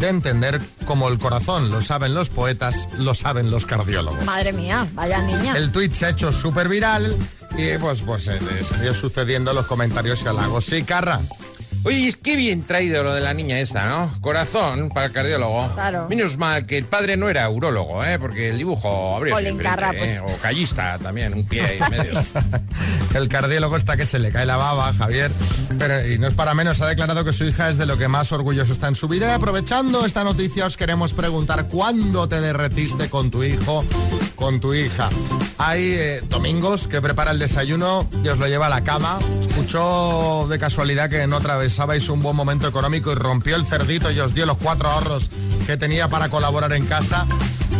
de 0.00 0.08
entender 0.08 0.60
como 0.86 1.08
el 1.08 1.18
corazón. 1.18 1.70
Lo 1.70 1.80
saben 1.82 2.14
los 2.14 2.30
poetas, 2.30 2.88
lo 2.98 3.14
saben 3.14 3.50
los 3.50 3.66
cardiólogos. 3.66 4.24
Madre 4.24 4.52
mía, 4.52 4.86
vaya 4.94 5.20
niña. 5.22 5.56
El 5.56 5.70
tweet 5.70 5.90
se 5.92 6.06
ha 6.06 6.10
hecho 6.10 6.32
súper 6.32 6.68
viral 6.68 7.16
y 7.56 7.76
pues, 7.78 8.02
pues 8.02 8.28
eh, 8.28 8.38
ido 8.82 8.94
sucediendo 8.94 9.52
los 9.52 9.66
comentarios 9.66 10.22
y 10.22 10.28
halagos. 10.28 10.64
Sí, 10.64 10.82
Carra. 10.82 11.20
Oye, 11.82 12.08
es 12.08 12.16
que 12.16 12.36
bien 12.36 12.62
traído 12.62 13.02
lo 13.02 13.14
de 13.14 13.22
la 13.22 13.32
niña 13.32 13.58
esta, 13.58 13.86
¿no? 13.88 14.10
Corazón 14.20 14.90
para 14.90 15.06
el 15.06 15.12
cardiólogo. 15.12 15.66
Claro. 15.72 16.06
Menos 16.10 16.36
mal 16.36 16.66
que 16.66 16.76
el 16.76 16.84
padre 16.84 17.16
no 17.16 17.30
era 17.30 17.48
urólogo, 17.48 18.04
¿eh? 18.04 18.18
Porque 18.18 18.50
el 18.50 18.58
dibujo 18.58 19.16
habría 19.16 19.34
sido 19.36 19.50
diferente, 19.52 19.64
Carra, 19.64 19.90
¿eh? 19.94 19.98
pues- 19.98 20.20
O 20.20 20.36
callista 20.42 20.98
también, 20.98 21.32
un 21.32 21.44
pie 21.44 21.62
ahí 21.62 21.78
en 21.80 21.90
medio. 21.90 22.20
El 23.14 23.28
cardiólogo 23.28 23.76
está 23.76 23.96
que 23.96 24.06
se 24.06 24.20
le 24.20 24.30
cae 24.30 24.46
la 24.46 24.56
baba, 24.56 24.92
Javier. 24.92 25.32
Pero, 25.78 26.06
y 26.06 26.16
no 26.18 26.28
es 26.28 26.34
para 26.34 26.54
menos, 26.54 26.80
ha 26.80 26.86
declarado 26.86 27.24
que 27.24 27.32
su 27.32 27.44
hija 27.44 27.68
es 27.68 27.76
de 27.76 27.84
lo 27.84 27.98
que 27.98 28.06
más 28.06 28.30
orgulloso 28.30 28.72
está 28.72 28.86
en 28.86 28.94
su 28.94 29.08
vida. 29.08 29.26
Y 29.26 29.30
aprovechando 29.32 30.06
esta 30.06 30.22
noticia, 30.22 30.64
os 30.66 30.76
queremos 30.76 31.12
preguntar 31.12 31.66
cuándo 31.66 32.28
te 32.28 32.40
derretiste 32.40 33.08
con 33.10 33.30
tu 33.32 33.42
hijo, 33.42 33.84
con 34.36 34.60
tu 34.60 34.74
hija. 34.74 35.08
Hay 35.58 35.82
eh, 35.82 36.20
domingos 36.28 36.86
que 36.86 37.02
prepara 37.02 37.32
el 37.32 37.40
desayuno 37.40 38.08
y 38.22 38.28
os 38.28 38.38
lo 38.38 38.46
lleva 38.46 38.66
a 38.66 38.70
la 38.70 38.82
cama. 38.84 39.18
Escuchó 39.40 40.46
de 40.48 40.58
casualidad 40.60 41.10
que 41.10 41.26
no 41.26 41.40
atravesabais 41.70 42.08
un 42.08 42.20
buen 42.20 42.34
momento 42.34 42.66
económico 42.66 43.12
y 43.12 43.14
rompió 43.14 43.54
el 43.54 43.64
cerdito 43.64 44.10
y 44.10 44.18
os 44.18 44.34
dio 44.34 44.44
los 44.44 44.58
cuatro 44.58 44.90
ahorros 44.90 45.30
que 45.66 45.76
tenía 45.76 46.08
para 46.08 46.28
colaborar 46.28 46.72
en 46.72 46.84
casa. 46.84 47.28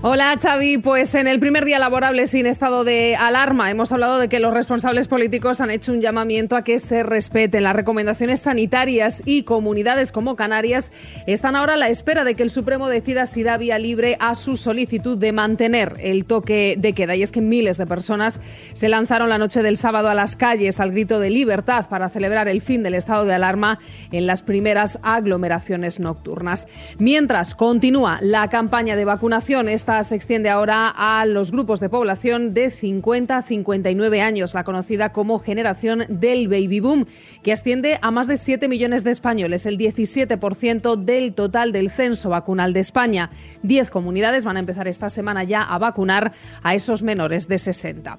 Hola 0.07 0.37
Xavi, 0.39 0.77
pues 0.77 1.15
en 1.15 1.27
el 1.27 1.41
primer 1.41 1.65
día 1.65 1.79
laborable 1.79 2.27
sin 2.27 2.45
estado 2.45 2.85
de 2.85 3.17
alarma 3.17 3.71
hemos 3.71 3.91
hablado 3.91 4.19
de 4.19 4.29
que 4.29 4.39
los 4.39 4.53
responsables 4.53 5.09
políticos 5.09 5.63
han 5.63 5.71
hecho 5.71 5.93
un 5.93 6.03
llamamiento 6.03 6.57
a 6.57 6.63
que 6.63 6.79
se 6.79 7.03
respeten 7.03 7.63
las 7.63 7.75
recomendaciones 7.75 8.43
sanitarias 8.43 9.23
y 9.25 9.45
comunidades 9.45 10.13
como 10.13 10.37
Canarias 10.37 10.93
están 11.27 11.57
ahora 11.57 11.73
a 11.73 11.77
la 11.79 11.89
espera 11.89 12.23
de 12.23 12.35
que 12.35 12.43
el 12.43 12.51
Supremo 12.51 12.91
decida 12.91 13.25
si 13.25 13.43
da 13.45 13.57
vía 13.57 13.79
libre 13.79 14.19
a 14.21 14.35
su 14.35 14.57
solicitud 14.57 15.17
de 15.17 15.33
mantener 15.33 15.97
el 16.01 16.27
toque 16.27 16.75
de 16.77 16.93
queda. 16.93 17.17
Y 17.17 17.23
es 17.23 17.33
que 17.33 17.41
miles 17.41 17.79
de 17.79 17.87
personas 17.87 18.43
se 18.75 18.91
lanzaron 18.91 19.31
la 19.31 19.39
noche 19.39 19.63
del 19.63 19.79
sábado 19.79 20.09
a 20.09 20.15
las 20.15 20.37
calles 20.37 20.81
al 20.81 20.91
grito 20.91 21.19
de 21.19 21.31
libertad 21.31 21.89
para 21.89 22.11
celebrar 22.11 22.47
el 22.49 22.61
fin 22.61 22.83
del 22.83 22.93
estado 22.93 23.25
de 23.25 23.33
alarma 23.33 23.79
en 24.13 24.27
las 24.27 24.43
primeras 24.43 24.99
aglomeraciones 25.03 25.99
nocturnas. 25.99 26.69
Mientras 26.99 27.55
continúa 27.55 28.19
la 28.21 28.51
campaña 28.51 28.97
de 28.97 29.07
vacunación, 29.07 29.71
esta 29.71 29.94
se 30.03 30.17
extiende 30.17 30.51
ahora 30.51 30.89
a 30.89 31.25
los 31.25 31.53
grupos 31.53 31.81
de 31.81 31.89
población 31.89 32.53
de 32.53 32.71
50 32.71 33.37
a 33.37 33.43
59 33.43 34.21
años, 34.21 34.53
la 34.53 34.65
conocida 34.65 35.13
como 35.13 35.39
generación 35.39 36.05
del 36.09 36.49
baby 36.49 36.81
boom, 36.81 37.07
que 37.43 37.53
asciende 37.53 37.99
a 38.03 38.11
más 38.11 38.27
de 38.27 38.37
7 38.37 38.69
millones 38.69 39.05
de 39.05 39.13
españoles, 39.13 39.67
el 39.67 39.79
17% 39.79 40.97
del 40.97 41.35
total 41.35 41.73
del 41.73 41.91
censo 41.91 42.31
vacunal 42.31 42.73
de 42.73 42.81
España. 42.81 43.31
10 43.63 43.91
comunidades 43.91 44.45
van 44.45 44.57
a 44.57 44.61
empezar 44.61 44.89
esta 44.89 45.09
semana 45.09 45.45
ya 45.45 45.63
a 45.63 45.79
vacunar 45.79 46.33
a 46.63 46.75
esos 46.75 47.03
menores 47.03 47.47
de 47.47 47.59
60. 47.59 48.19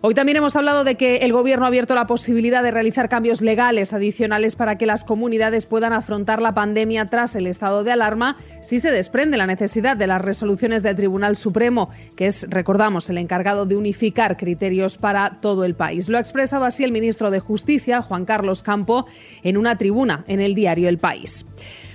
Hoy 0.00 0.14
también 0.14 0.38
hemos 0.38 0.56
hablado 0.56 0.82
de 0.82 0.96
que 0.96 1.18
el 1.18 1.32
Gobierno 1.32 1.64
ha 1.64 1.68
abierto 1.68 1.94
la 1.94 2.06
posibilidad 2.06 2.62
de 2.62 2.72
realizar 2.72 3.08
cambios 3.08 3.40
legales 3.40 3.92
adicionales 3.92 4.56
para 4.56 4.76
que 4.76 4.86
las 4.86 5.04
comunidades 5.04 5.66
puedan 5.66 5.92
afrontar 5.92 6.42
la 6.42 6.54
pandemia 6.54 7.08
tras 7.08 7.36
el 7.36 7.46
estado 7.46 7.84
de 7.84 7.92
alarma 7.92 8.36
si 8.60 8.80
se 8.80 8.90
desprende 8.90 9.36
la 9.36 9.46
necesidad 9.46 9.96
de 9.96 10.06
las 10.06 10.20
resoluciones 10.20 10.82
del 10.82 10.96
Tribunal 10.96 11.11
Supremo, 11.36 11.90
que 12.16 12.26
es, 12.26 12.46
recordamos, 12.48 13.08
el 13.10 13.18
encargado 13.18 13.66
de 13.66 13.76
unificar 13.76 14.36
criterios 14.36 14.96
para 14.96 15.40
todo 15.40 15.64
el 15.64 15.74
país. 15.74 16.08
Lo 16.08 16.16
ha 16.16 16.20
expresado 16.20 16.64
así 16.64 16.84
el 16.84 16.92
ministro 16.92 17.30
de 17.30 17.40
Justicia, 17.40 18.02
Juan 18.02 18.24
Carlos 18.24 18.62
Campo, 18.62 19.06
en 19.42 19.56
una 19.56 19.78
tribuna 19.78 20.24
en 20.26 20.40
el 20.40 20.54
diario 20.54 20.88
El 20.88 20.98
País. 20.98 21.46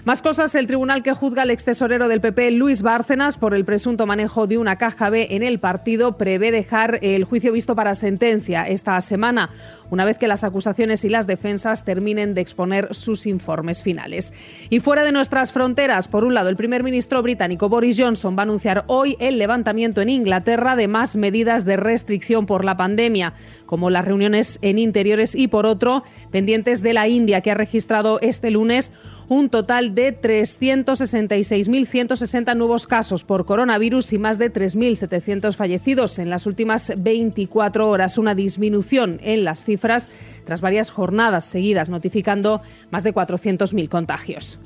Más 0.07 0.21
cosas, 0.21 0.55
el 0.55 0.67
tribunal 0.67 1.03
que 1.03 1.11
juzga 1.11 1.41
al 1.41 1.51
extesorero 1.51 2.07
del 2.07 2.21
PP, 2.21 2.51
Luis 2.51 2.81
Bárcenas, 2.81 3.37
por 3.37 3.53
el 3.53 3.65
presunto 3.65 4.05
manejo 4.05 4.47
de 4.47 4.57
una 4.57 4.77
caja 4.77 5.09
B 5.09 5.27
en 5.31 5.43
el 5.43 5.59
partido, 5.59 6.17
prevé 6.17 6.49
dejar 6.49 6.99
el 7.01 7.25
juicio 7.25 7.51
visto 7.51 7.75
para 7.75 7.93
sentencia 7.93 8.65
esta 8.69 9.01
semana, 9.01 9.49
una 9.89 10.05
vez 10.05 10.17
que 10.17 10.29
las 10.29 10.45
acusaciones 10.45 11.03
y 11.03 11.09
las 11.09 11.27
defensas 11.27 11.83
terminen 11.83 12.35
de 12.35 12.39
exponer 12.39 12.95
sus 12.95 13.27
informes 13.27 13.83
finales. 13.83 14.31
Y 14.69 14.79
fuera 14.79 15.03
de 15.03 15.11
nuestras 15.11 15.51
fronteras, 15.51 16.07
por 16.07 16.23
un 16.23 16.33
lado, 16.33 16.47
el 16.47 16.55
primer 16.55 16.83
ministro 16.83 17.21
británico 17.21 17.67
Boris 17.67 17.99
Johnson 17.99 18.37
va 18.37 18.43
a 18.43 18.43
anunciar 18.43 18.85
hoy 18.87 19.17
el 19.19 19.37
levantamiento 19.37 19.99
en 19.99 20.07
Inglaterra 20.07 20.77
de 20.77 20.87
más 20.87 21.17
medidas 21.17 21.65
de 21.65 21.75
restricción 21.75 22.45
por 22.45 22.63
la 22.63 22.77
pandemia, 22.77 23.33
como 23.65 23.89
las 23.89 24.05
reuniones 24.05 24.57
en 24.61 24.79
interiores 24.79 25.35
y, 25.35 25.49
por 25.49 25.65
otro, 25.65 26.03
pendientes 26.31 26.81
de 26.81 26.93
la 26.93 27.09
India, 27.09 27.41
que 27.41 27.51
ha 27.51 27.55
registrado 27.55 28.19
este 28.21 28.51
lunes 28.51 28.93
un 29.29 29.49
total 29.49 29.95
de 29.95 30.19
366.160 30.19 32.55
nuevos 32.55 32.87
casos 32.87 33.25
por 33.25 33.45
coronavirus 33.45 34.13
y 34.13 34.17
más 34.17 34.37
de 34.37 34.53
3.700 34.53 35.53
fallecidos 35.55 36.19
en 36.19 36.29
las 36.29 36.45
últimas 36.45 36.93
24 36.97 37.89
horas, 37.89 38.17
una 38.17 38.35
disminución 38.35 39.19
en 39.21 39.43
las 39.43 39.65
cifras 39.65 40.09
tras 40.45 40.61
varias 40.61 40.91
jornadas 40.91 41.43
seguidas 41.45 41.89
notificando 41.89 42.61
más 42.91 43.03
de 43.03 43.13
400.000 43.13 43.89
contagios. 43.89 44.59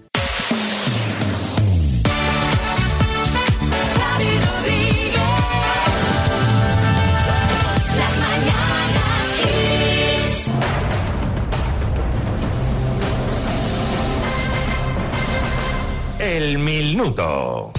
El 16.31 16.59
minuto. 16.59 17.73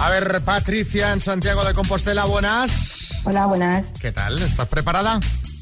A 0.00 0.08
ver, 0.08 0.40
Patricia, 0.46 1.12
en 1.12 1.20
Santiago 1.20 1.62
de 1.62 1.74
Compostela, 1.74 2.24
buenas. 2.24 3.20
Hola, 3.24 3.44
buenas. 3.44 3.82
¿Qué 4.00 4.12
tal? 4.12 4.40
¿Estás 4.40 4.66
preparada? 4.66 5.20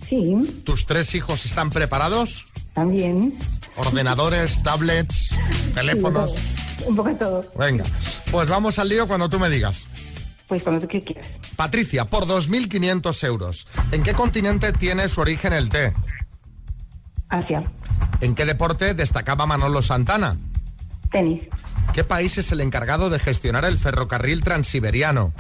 Sí, 0.09 0.63
¿Tus 0.65 0.87
tres 0.87 1.13
hijos 1.17 1.45
están 1.45 1.71
preparados? 1.71 2.47
también. 2.75 3.35
¿Ordenadores, 3.75 4.63
tablets, 4.63 5.37
teléfonos? 5.75 6.31
Sí, 6.37 6.85
Un 6.87 6.95
poco 6.95 7.09
de 7.09 7.15
todo. 7.17 7.53
Venga, 7.59 7.83
pues 8.31 8.49
vamos 8.49 8.79
al 8.79 8.89
lío 8.89 9.09
cuando 9.09 9.29
tú 9.29 9.41
me 9.41 9.49
digas. 9.51 9.89
Pues 10.47 10.63
cuando 10.63 10.87
tú 10.87 11.01
quieras. 11.05 11.27
Patricia, 11.57 12.05
por 12.05 12.27
2.500 12.27 13.25
euros, 13.27 13.67
¿en 13.91 14.05
qué 14.05 14.13
continente 14.13 14.73
tiene 14.73 15.09
su 15.09 15.21
origen 15.21 15.53
el 15.53 15.69
té? 15.69 15.93
Asia. 17.29 17.61
¿En 18.21 18.37
qué 18.37 18.45
deporte 18.47 18.95
destacaba 18.95 19.47
Manolo 19.47 19.83
Santana? 19.83 20.39
Tenis. 21.11 21.43
¿Qué 21.93 22.05
país 22.05 22.39
es 22.39 22.53
el 22.53 22.61
encargado 22.61 23.11
de 23.11 23.19
gestionar 23.19 23.65
el 23.65 23.79
ferrocarril 23.79 24.43
transiberiano? 24.43 25.33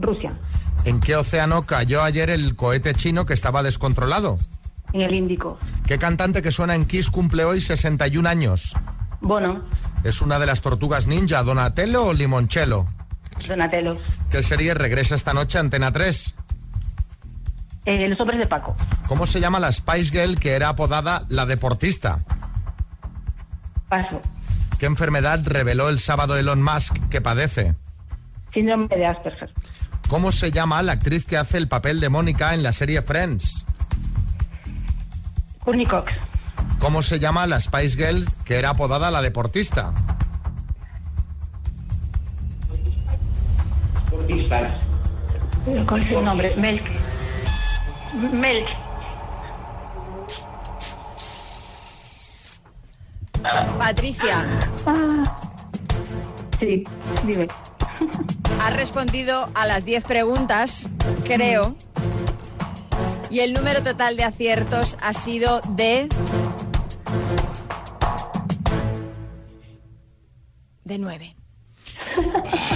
Rusia. 0.00 0.34
¿En 0.84 0.98
qué 0.98 1.14
océano 1.14 1.62
cayó 1.62 2.02
ayer 2.02 2.30
el 2.30 2.56
cohete 2.56 2.92
chino 2.94 3.24
que 3.26 3.34
estaba 3.34 3.62
descontrolado? 3.62 4.38
En 4.92 5.02
el 5.02 5.14
Índico. 5.14 5.58
¿Qué 5.86 5.98
cantante 5.98 6.42
que 6.42 6.50
suena 6.50 6.74
en 6.74 6.84
Kiss 6.84 7.10
cumple 7.10 7.44
hoy 7.44 7.60
61 7.60 8.28
años? 8.28 8.74
Bono. 9.20 9.62
¿Es 10.02 10.20
una 10.20 10.38
de 10.40 10.46
las 10.46 10.60
tortugas 10.60 11.06
ninja, 11.06 11.42
Donatello 11.44 12.06
o 12.06 12.12
Limoncello? 12.12 12.86
Donatello. 13.46 13.96
¿Qué 14.30 14.42
serie 14.42 14.74
regresa 14.74 15.14
esta 15.14 15.32
noche 15.32 15.58
a 15.58 15.60
Antena 15.60 15.92
3? 15.92 16.34
Eh, 17.84 18.08
los 18.08 18.20
hombres 18.20 18.40
de 18.40 18.46
Paco. 18.46 18.76
¿Cómo 19.08 19.26
se 19.26 19.40
llama 19.40 19.60
la 19.60 19.72
Spice 19.72 20.10
Girl 20.10 20.38
que 20.38 20.52
era 20.52 20.70
apodada 20.70 21.24
la 21.28 21.46
deportista? 21.46 22.18
Paso. 23.88 24.20
¿Qué 24.82 24.86
enfermedad 24.86 25.38
reveló 25.44 25.88
el 25.90 26.00
sábado 26.00 26.36
Elon 26.36 26.60
Musk 26.60 27.08
que 27.08 27.20
padece? 27.20 27.76
Síndrome 28.52 28.88
de 28.88 29.06
Asperger. 29.06 29.48
¿Cómo 30.08 30.32
se 30.32 30.50
llama 30.50 30.82
la 30.82 30.90
actriz 30.90 31.24
que 31.24 31.36
hace 31.36 31.56
el 31.58 31.68
papel 31.68 32.00
de 32.00 32.08
Mónica 32.08 32.52
en 32.52 32.64
la 32.64 32.72
serie 32.72 33.00
Friends? 33.00 33.64
Courtney 35.60 35.86
Cox. 35.86 36.12
¿Cómo 36.80 37.00
se 37.02 37.20
llama 37.20 37.46
la 37.46 37.60
Spice 37.60 37.96
Girl 37.96 38.26
que 38.44 38.58
era 38.58 38.70
apodada 38.70 39.12
la 39.12 39.22
deportista? 39.22 39.92
¿Cuál 45.86 46.02
es 46.02 46.08
su 46.08 46.22
nombre? 46.22 46.56
Melk. 46.56 46.82
Melk. 48.32 48.81
Patricia, 54.02 54.44
Sí, 56.58 56.82
dime. 57.24 57.46
has 58.60 58.74
respondido 58.74 59.48
a 59.54 59.64
las 59.64 59.84
10 59.84 60.02
preguntas, 60.02 60.90
creo. 61.22 61.76
Y 63.30 63.38
el 63.40 63.52
número 63.52 63.80
total 63.84 64.16
de 64.16 64.24
aciertos 64.24 64.96
ha 65.02 65.12
sido 65.12 65.60
de... 65.68 66.08
De 70.82 70.98
9. 70.98 71.36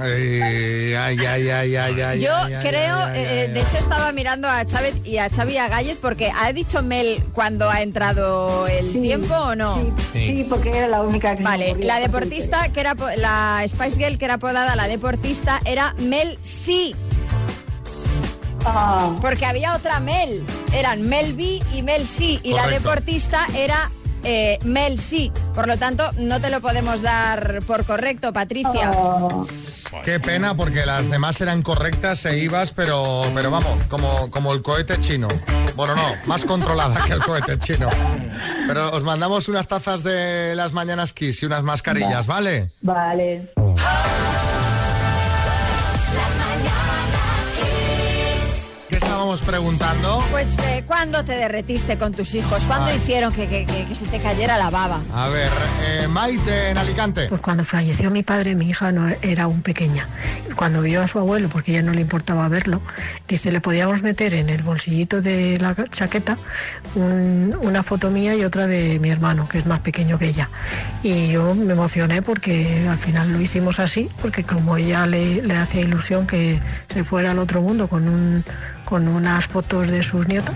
Ay, 0.00 0.94
ay, 0.94 1.18
ay, 1.18 1.50
ay, 1.50 1.76
ay, 1.76 2.00
ay, 2.00 2.20
Yo 2.20 2.34
ay, 2.34 2.54
creo, 2.60 2.96
ay, 2.96 3.12
ay, 3.14 3.24
eh, 3.24 3.44
ay, 3.48 3.52
de 3.52 3.60
hecho 3.60 3.78
estaba 3.78 4.12
mirando 4.12 4.48
a 4.48 4.64
Chávez 4.64 4.94
y 5.04 5.18
a 5.18 5.28
Xavi 5.28 5.54
y 5.54 5.58
a 5.58 5.68
Gallet 5.68 5.96
porque 5.96 6.30
ha 6.34 6.52
dicho 6.52 6.82
Mel 6.82 7.22
cuando 7.32 7.68
ha 7.68 7.82
entrado 7.82 8.66
el 8.66 8.92
tiempo 8.92 9.34
o 9.34 9.54
no. 9.54 9.78
Sí, 10.12 10.46
porque 10.48 10.70
era 10.70 10.88
la 10.88 11.02
única 11.02 11.36
que 11.36 11.42
Vale, 11.42 11.74
la 11.80 11.98
deportista 11.98 12.68
que 12.72 12.80
era 12.80 12.94
la 13.16 13.64
Spice 13.66 13.96
Girl 13.98 14.18
que 14.18 14.24
era 14.24 14.34
apodada 14.34 14.76
la 14.76 14.86
deportista 14.88 15.60
era 15.64 15.94
Mel 15.98 16.38
C. 16.42 16.94
Ah, 18.64 19.16
Porque 19.20 19.46
había 19.46 19.74
otra 19.74 20.00
Mel. 20.00 20.44
Eran 20.72 21.08
Mel 21.08 21.32
B 21.34 21.60
y 21.74 21.82
Mel 21.82 22.06
C. 22.06 22.38
Y 22.42 22.52
la 22.52 22.66
deportista 22.66 23.46
era 23.56 23.90
eh, 24.28 24.58
Mel 24.62 24.98
C. 25.00 25.32
Por 25.54 25.66
lo 25.66 25.78
tanto, 25.78 26.10
no 26.18 26.38
te 26.38 26.50
lo 26.50 26.60
podemos 26.60 27.00
dar 27.00 27.60
por 27.66 27.84
correcto, 27.84 28.30
Patricia. 28.32 28.90
ah, 28.94 29.42
Qué 30.04 30.20
pena 30.20 30.54
porque 30.54 30.84
las 30.84 31.10
demás 31.10 31.40
eran 31.40 31.62
correctas 31.62 32.26
e 32.26 32.38
ibas, 32.38 32.72
pero, 32.72 33.22
pero 33.34 33.50
vamos, 33.50 33.82
como, 33.84 34.30
como 34.30 34.52
el 34.52 34.60
cohete 34.60 35.00
chino. 35.00 35.28
Bueno, 35.74 35.94
no, 35.96 36.12
más 36.26 36.44
controlada 36.44 37.02
que 37.06 37.14
el 37.14 37.20
cohete 37.20 37.58
chino. 37.58 37.88
Pero 38.66 38.90
os 38.90 39.02
mandamos 39.02 39.48
unas 39.48 39.66
tazas 39.66 40.02
de 40.02 40.54
las 40.54 40.72
mañanas 40.74 41.14
Kiss 41.14 41.42
y 41.42 41.46
unas 41.46 41.62
mascarillas, 41.62 42.26
¿vale? 42.26 42.70
vale. 42.82 43.50
¿Qué 43.54 44.17
estábamos 49.34 49.42
preguntando? 49.42 50.24
Pues, 50.30 50.56
eh, 50.64 50.84
¿cuándo 50.86 51.24
te 51.24 51.32
derretiste 51.32 51.98
con 51.98 52.12
tus 52.12 52.34
hijos? 52.34 52.62
¿Cuándo 52.66 52.86
Ay. 52.90 52.96
hicieron 52.96 53.32
que, 53.32 53.46
que- 53.48 53.66
que- 53.66 53.84
que 53.84 53.94
se 53.94 54.06
te 54.06 54.20
cayera 54.20 54.56
la 54.58 54.70
baba? 54.70 55.00
A 55.14 55.28
ver, 55.28 55.50
eh, 55.86 56.08
Maite 56.08 56.70
en 56.70 56.78
Alicante. 56.78 57.26
Pues 57.28 57.40
cuando 57.40 57.64
falleció 57.64 58.10
mi 58.10 58.22
padre, 58.22 58.54
mi 58.54 58.70
hija 58.70 58.90
no 58.92 59.08
era 59.22 59.44
aún 59.44 59.62
pequeña. 59.62 60.08
Y 60.50 60.52
Cuando 60.54 60.82
vio 60.82 61.02
a 61.02 61.08
su 61.08 61.18
abuelo, 61.18 61.48
porque 61.48 61.72
ella 61.72 61.82
no 61.82 61.92
le 61.92 62.00
importaba 62.00 62.48
verlo, 62.48 62.80
dice, 63.28 63.52
le 63.52 63.60
podíamos 63.60 64.02
meter 64.02 64.34
en 64.34 64.48
el 64.48 64.62
bolsillito 64.62 65.20
de 65.20 65.56
la 65.58 65.74
chaqueta 65.90 66.36
un- 66.94 67.56
una 67.62 67.82
foto 67.82 68.10
mía 68.10 68.34
y 68.34 68.44
otra 68.44 68.66
de 68.66 68.98
mi 68.98 69.10
hermano, 69.10 69.48
que 69.48 69.58
es 69.58 69.66
más 69.66 69.80
pequeño 69.80 70.18
que 70.18 70.26
ella. 70.28 70.48
Y 71.02 71.28
yo 71.32 71.54
me 71.54 71.72
emocioné 71.74 72.22
porque 72.22 72.86
al 72.88 72.98
final 72.98 73.32
lo 73.32 73.40
hicimos 73.40 73.78
así, 73.78 74.08
porque 74.20 74.42
como 74.44 74.76
ella 74.76 75.06
le, 75.06 75.42
le 75.42 75.56
hacía 75.56 75.82
ilusión 75.82 76.26
que 76.26 76.60
se 76.92 77.04
fuera 77.04 77.30
al 77.32 77.38
otro 77.38 77.60
mundo 77.62 77.88
con, 77.88 78.08
un, 78.08 78.44
con 78.88 79.06
unas 79.06 79.46
fotos 79.46 79.86
de 79.86 80.02
sus 80.02 80.26
nietos. 80.28 80.54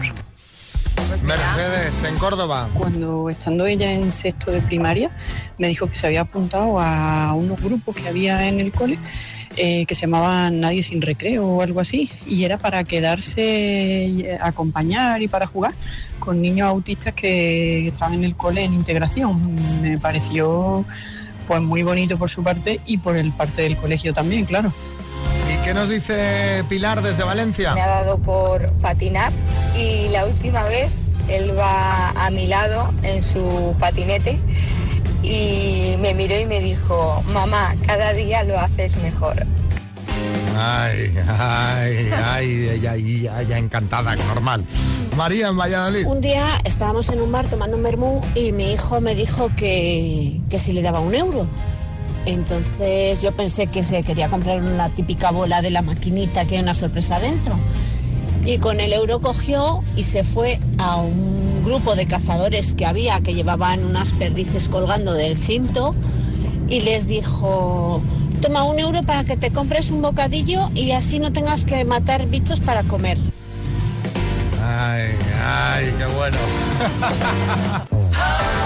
Mercedes 1.23 2.03
en 2.05 2.17
Córdoba. 2.17 2.69
Cuando 2.73 3.29
estando 3.29 3.67
ella 3.67 3.93
en 3.93 4.11
sexto 4.11 4.51
de 4.51 4.63
primaria, 4.63 5.11
me 5.59 5.69
dijo 5.69 5.87
que 5.87 5.95
se 5.95 6.07
había 6.07 6.23
apuntado 6.23 6.81
a 6.81 7.35
unos 7.35 7.61
grupos 7.61 7.95
que 7.95 8.09
había 8.09 8.49
en 8.49 8.61
el 8.61 8.73
cole 8.73 8.99
eh, 9.57 9.85
que 9.85 9.95
se 9.95 10.03
llamaban 10.03 10.61
Nadie 10.61 10.83
sin 10.83 11.03
recreo 11.03 11.47
o 11.47 11.61
algo 11.61 11.81
así, 11.81 12.11
y 12.27 12.45
era 12.45 12.57
para 12.57 12.85
quedarse, 12.85 13.43
eh, 14.07 14.39
acompañar 14.41 15.21
y 15.21 15.29
para 15.29 15.47
jugar 15.47 15.75
con 16.19 16.41
niños 16.41 16.69
autistas 16.69 17.13
que 17.13 17.87
estaban 17.87 18.15
en 18.15 18.25
el 18.25 18.35
cole 18.35 18.65
en 18.65 18.73
integración. 18.73 19.83
Me 19.83 19.99
pareció 19.99 20.87
pues 21.47 21.61
muy 21.61 21.83
bonito 21.83 22.17
por 22.17 22.31
su 22.31 22.43
parte 22.43 22.81
y 22.87 22.97
por 22.97 23.15
el 23.15 23.31
parte 23.33 23.61
del 23.61 23.77
colegio 23.77 24.15
también, 24.15 24.47
claro. 24.47 24.73
¿Y 25.63 25.65
qué 25.65 25.75
nos 25.75 25.89
dice 25.89 26.65
Pilar 26.69 27.03
desde 27.03 27.23
Valencia? 27.23 27.73
Me 27.75 27.83
ha 27.83 27.87
dado 27.87 28.19
por 28.19 28.73
patinar 28.81 29.33
y 29.79 30.09
la 30.09 30.27
última 30.27 30.65
vez 30.65 30.91
él 31.29 31.57
va 31.57 32.11
a 32.11 32.31
mi 32.31 32.49
lado 32.49 32.93
en 33.05 33.23
su 33.23 33.73
patinete 33.79 34.41
y 35.23 35.95
me 36.01 36.15
miró 36.15 36.37
y 36.37 36.47
me 36.47 36.59
dijo, 36.59 37.23
mamá, 37.33 37.77
cada 37.87 38.13
día 38.13 38.43
lo 38.43 38.59
haces 38.59 38.97
mejor. 38.97 39.47
Ay, 40.59 41.15
ay, 41.39 42.11
ay, 42.13 42.69
ella, 42.69 42.97
ella, 42.97 43.41
ella 43.41 43.59
encantada, 43.59 44.17
normal. 44.17 44.65
María 45.17 45.47
en 45.47 45.59
Valladolid. 45.59 46.07
Un 46.07 46.21
día 46.21 46.59
estábamos 46.65 47.09
en 47.11 47.21
un 47.21 47.31
bar 47.31 47.47
tomando 47.47 47.77
un 47.77 47.85
vermú 47.85 48.21
y 48.35 48.51
mi 48.51 48.73
hijo 48.73 49.01
me 49.01 49.15
dijo 49.15 49.49
que, 49.57 50.41
que 50.51 50.59
si 50.59 50.73
le 50.73 50.83
daba 50.83 50.99
un 50.99 51.15
euro. 51.15 51.47
Entonces 52.27 53.21
yo 53.21 53.33
pensé 53.33 53.67
que 53.67 53.83
se 53.83 54.03
quería 54.03 54.29
comprar 54.29 54.63
la 54.63 54.89
típica 54.91 55.31
bola 55.31 55.63
de 55.63 55.71
la 55.71 55.83
maquinita 55.83 56.45
que 56.45 56.57
hay 56.57 56.63
una 56.63 56.75
sorpresa 56.75 57.19
dentro. 57.19 57.57
Y 58.45 58.59
con 58.59 58.81
el 58.81 58.93
euro 58.93 59.21
cogió 59.21 59.81
y 59.97 60.03
se 60.03 60.25
fue 60.25 60.59
a 60.79 60.97
un 60.97 61.63
grupo 61.65 61.95
de 61.95 62.07
cazadores 62.07 62.75
que 62.75 62.85
había 62.85 63.21
que 63.21 63.35
llevaban 63.35 63.85
unas 63.85 64.13
perdices 64.13 64.69
colgando 64.69 65.15
del 65.15 65.39
cinto 65.39 65.95
y 66.69 66.81
les 66.81 67.07
dijo, 67.07 68.03
toma 68.41 68.65
un 68.65 68.79
euro 68.79 69.03
para 69.03 69.25
que 69.25 69.37
te 69.37 69.51
compres 69.51 69.91
un 69.91 70.03
bocadillo 70.03 70.71
y 70.75 70.93
así 70.93 71.19
no 71.19 71.33
tengas 71.33 71.65
que 71.65 71.85
matar 71.85 72.27
bichos 72.27 72.61
para 72.61 72.83
comer. 72.83 73.19
Ay, 74.65 75.11
ay, 75.45 75.95
qué 75.99 76.07
bueno. 76.15 76.39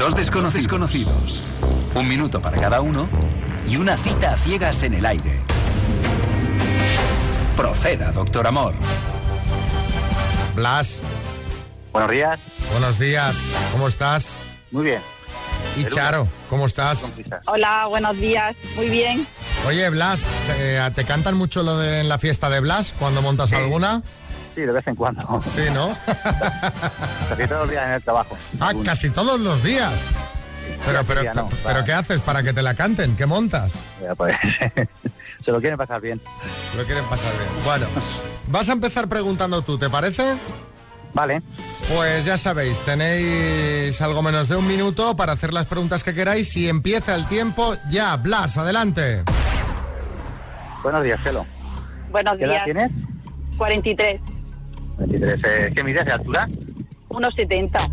Dos 0.00 0.16
desconocidos 0.16 0.66
conocidos, 0.66 1.42
un 1.94 2.08
minuto 2.08 2.40
para 2.40 2.58
cada 2.58 2.80
uno 2.80 3.06
y 3.68 3.76
una 3.76 3.98
cita 3.98 4.32
a 4.32 4.36
ciegas 4.38 4.82
en 4.82 4.94
el 4.94 5.04
aire. 5.04 5.40
Proceda, 7.54 8.10
doctor 8.10 8.46
Amor. 8.46 8.74
Blas. 10.54 11.02
Buenos 11.92 12.10
días. 12.12 12.40
Buenos 12.72 12.98
días. 12.98 13.36
¿Cómo 13.72 13.88
estás? 13.88 14.32
Muy 14.70 14.84
bien. 14.84 15.02
Y 15.76 15.84
Charo, 15.84 16.26
¿cómo 16.48 16.64
estás? 16.64 17.12
Hola, 17.44 17.84
buenos 17.86 18.16
días. 18.16 18.56
Muy 18.76 18.88
bien. 18.88 19.26
Oye, 19.66 19.90
Blas, 19.90 20.30
eh, 20.56 20.90
¿te 20.94 21.04
cantan 21.04 21.36
mucho 21.36 21.62
lo 21.62 21.76
de 21.76 22.00
en 22.00 22.08
la 22.08 22.16
fiesta 22.16 22.48
de 22.48 22.60
Blas 22.60 22.94
cuando 22.98 23.20
montas 23.20 23.52
alguna? 23.52 24.02
Sí, 24.54 24.62
de 24.62 24.72
vez 24.72 24.86
en 24.86 24.96
cuando. 24.96 25.42
Sí, 25.46 25.62
¿no? 25.72 25.96
Casi 27.28 27.46
todos 27.46 27.60
los 27.62 27.70
días 27.70 27.86
en 27.86 27.92
el 27.92 28.02
trabajo. 28.02 28.36
Ah, 28.60 28.72
casi 28.84 29.10
todos 29.10 29.40
los 29.40 29.62
días. 29.62 29.92
Pero, 30.84 31.04
pero, 31.04 31.34
no, 31.34 31.48
pero 31.64 31.84
¿qué 31.84 31.92
haces 31.92 32.20
para 32.20 32.42
que 32.42 32.52
te 32.52 32.62
la 32.62 32.74
canten? 32.74 33.16
¿Qué 33.16 33.26
montas? 33.26 33.74
Ya, 34.02 34.14
pues, 34.14 34.34
se 35.44 35.52
lo 35.52 35.60
quieren 35.60 35.76
pasar 35.78 36.00
bien. 36.00 36.20
Se 36.70 36.76
lo 36.76 36.84
quieren 36.84 37.04
pasar 37.04 37.32
bien. 37.32 37.64
Bueno, 37.64 37.86
vas 38.46 38.68
a 38.68 38.72
empezar 38.72 39.08
preguntando 39.08 39.62
tú, 39.62 39.78
¿te 39.78 39.90
parece? 39.90 40.36
Vale. 41.12 41.42
Pues 41.94 42.24
ya 42.24 42.38
sabéis, 42.38 42.80
tenéis 42.80 44.00
algo 44.00 44.22
menos 44.22 44.48
de 44.48 44.56
un 44.56 44.66
minuto 44.66 45.16
para 45.16 45.32
hacer 45.32 45.52
las 45.52 45.66
preguntas 45.66 46.02
que 46.04 46.14
queráis 46.14 46.56
y 46.56 46.68
empieza 46.68 47.14
el 47.14 47.26
tiempo 47.26 47.76
ya. 47.90 48.16
Blas, 48.16 48.56
adelante. 48.56 49.24
Buenos 50.82 51.04
días, 51.04 51.20
Celo. 51.22 51.44
Buenos 52.10 52.36
¿Qué 52.36 52.44
edad 52.44 52.52
días. 52.52 52.64
tienes? 52.64 52.90
43, 53.58 54.20
23. 55.00 55.40
Eh, 55.44 55.72
¿Qué 55.74 55.84
mides 55.84 56.04
de 56.04 56.12
altura? 56.12 56.48
1,70. 57.08 57.90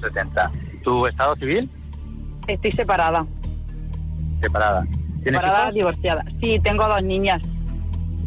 70. 0.00 0.50
¿Tu 0.82 1.06
estado 1.06 1.36
civil? 1.36 1.70
Estoy 2.46 2.72
separada. 2.72 3.26
Separada. 4.40 4.82
¿Tienes 5.22 5.24
Separada, 5.40 5.62
hijos? 5.64 5.74
divorciada. 5.74 6.24
Sí, 6.40 6.60
tengo 6.60 6.86
dos 6.86 7.02
niñas. 7.02 7.42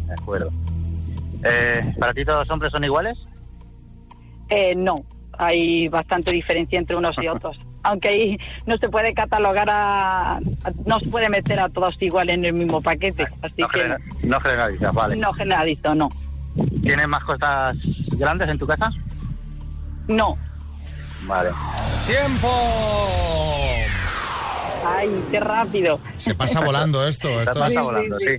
De 0.06 0.12
acuerdo. 0.12 0.50
Eh, 1.44 1.94
¿Para 1.98 2.12
ti 2.12 2.24
todos 2.24 2.40
los 2.40 2.50
hombres 2.50 2.70
son 2.72 2.84
iguales? 2.84 3.16
Eh, 4.50 4.74
no, 4.74 5.04
hay 5.38 5.88
bastante 5.88 6.32
diferencia 6.32 6.78
entre 6.78 6.96
unos 6.96 7.16
y 7.22 7.28
otros. 7.28 7.56
Aunque 7.82 8.08
ahí 8.10 8.38
no 8.66 8.76
se 8.76 8.90
puede 8.90 9.14
catalogar 9.14 9.70
a, 9.70 10.36
a- 10.36 10.40
no 10.84 11.00
se 11.00 11.06
puede 11.06 11.30
meter 11.30 11.58
a 11.60 11.70
todos 11.70 11.96
igual 12.02 12.28
en 12.28 12.44
el 12.44 12.52
mismo 12.52 12.82
paquete. 12.82 13.26
Así 13.40 13.54
No, 13.62 13.68
que 13.68 13.96
no 14.26 14.38
generalizas, 14.40 14.92
vale. 14.92 15.16
no 15.16 15.32
generalizo, 15.32 15.94
no. 15.94 16.10
¿Tienes 16.82 17.08
mascotas 17.08 17.76
grandes 18.12 18.48
en 18.48 18.58
tu 18.58 18.66
casa? 18.66 18.90
No. 20.08 20.36
Vale. 21.26 21.50
¡Tiempo! 22.06 22.48
Ay, 24.82 25.10
qué 25.30 25.38
rápido. 25.40 26.00
Se 26.16 26.34
pasa 26.34 26.60
volando 26.60 27.06
esto. 27.06 27.28
esto 27.28 27.52
pasa 27.54 27.68
es- 27.80 27.82
volando, 27.82 28.16
sí. 28.18 28.36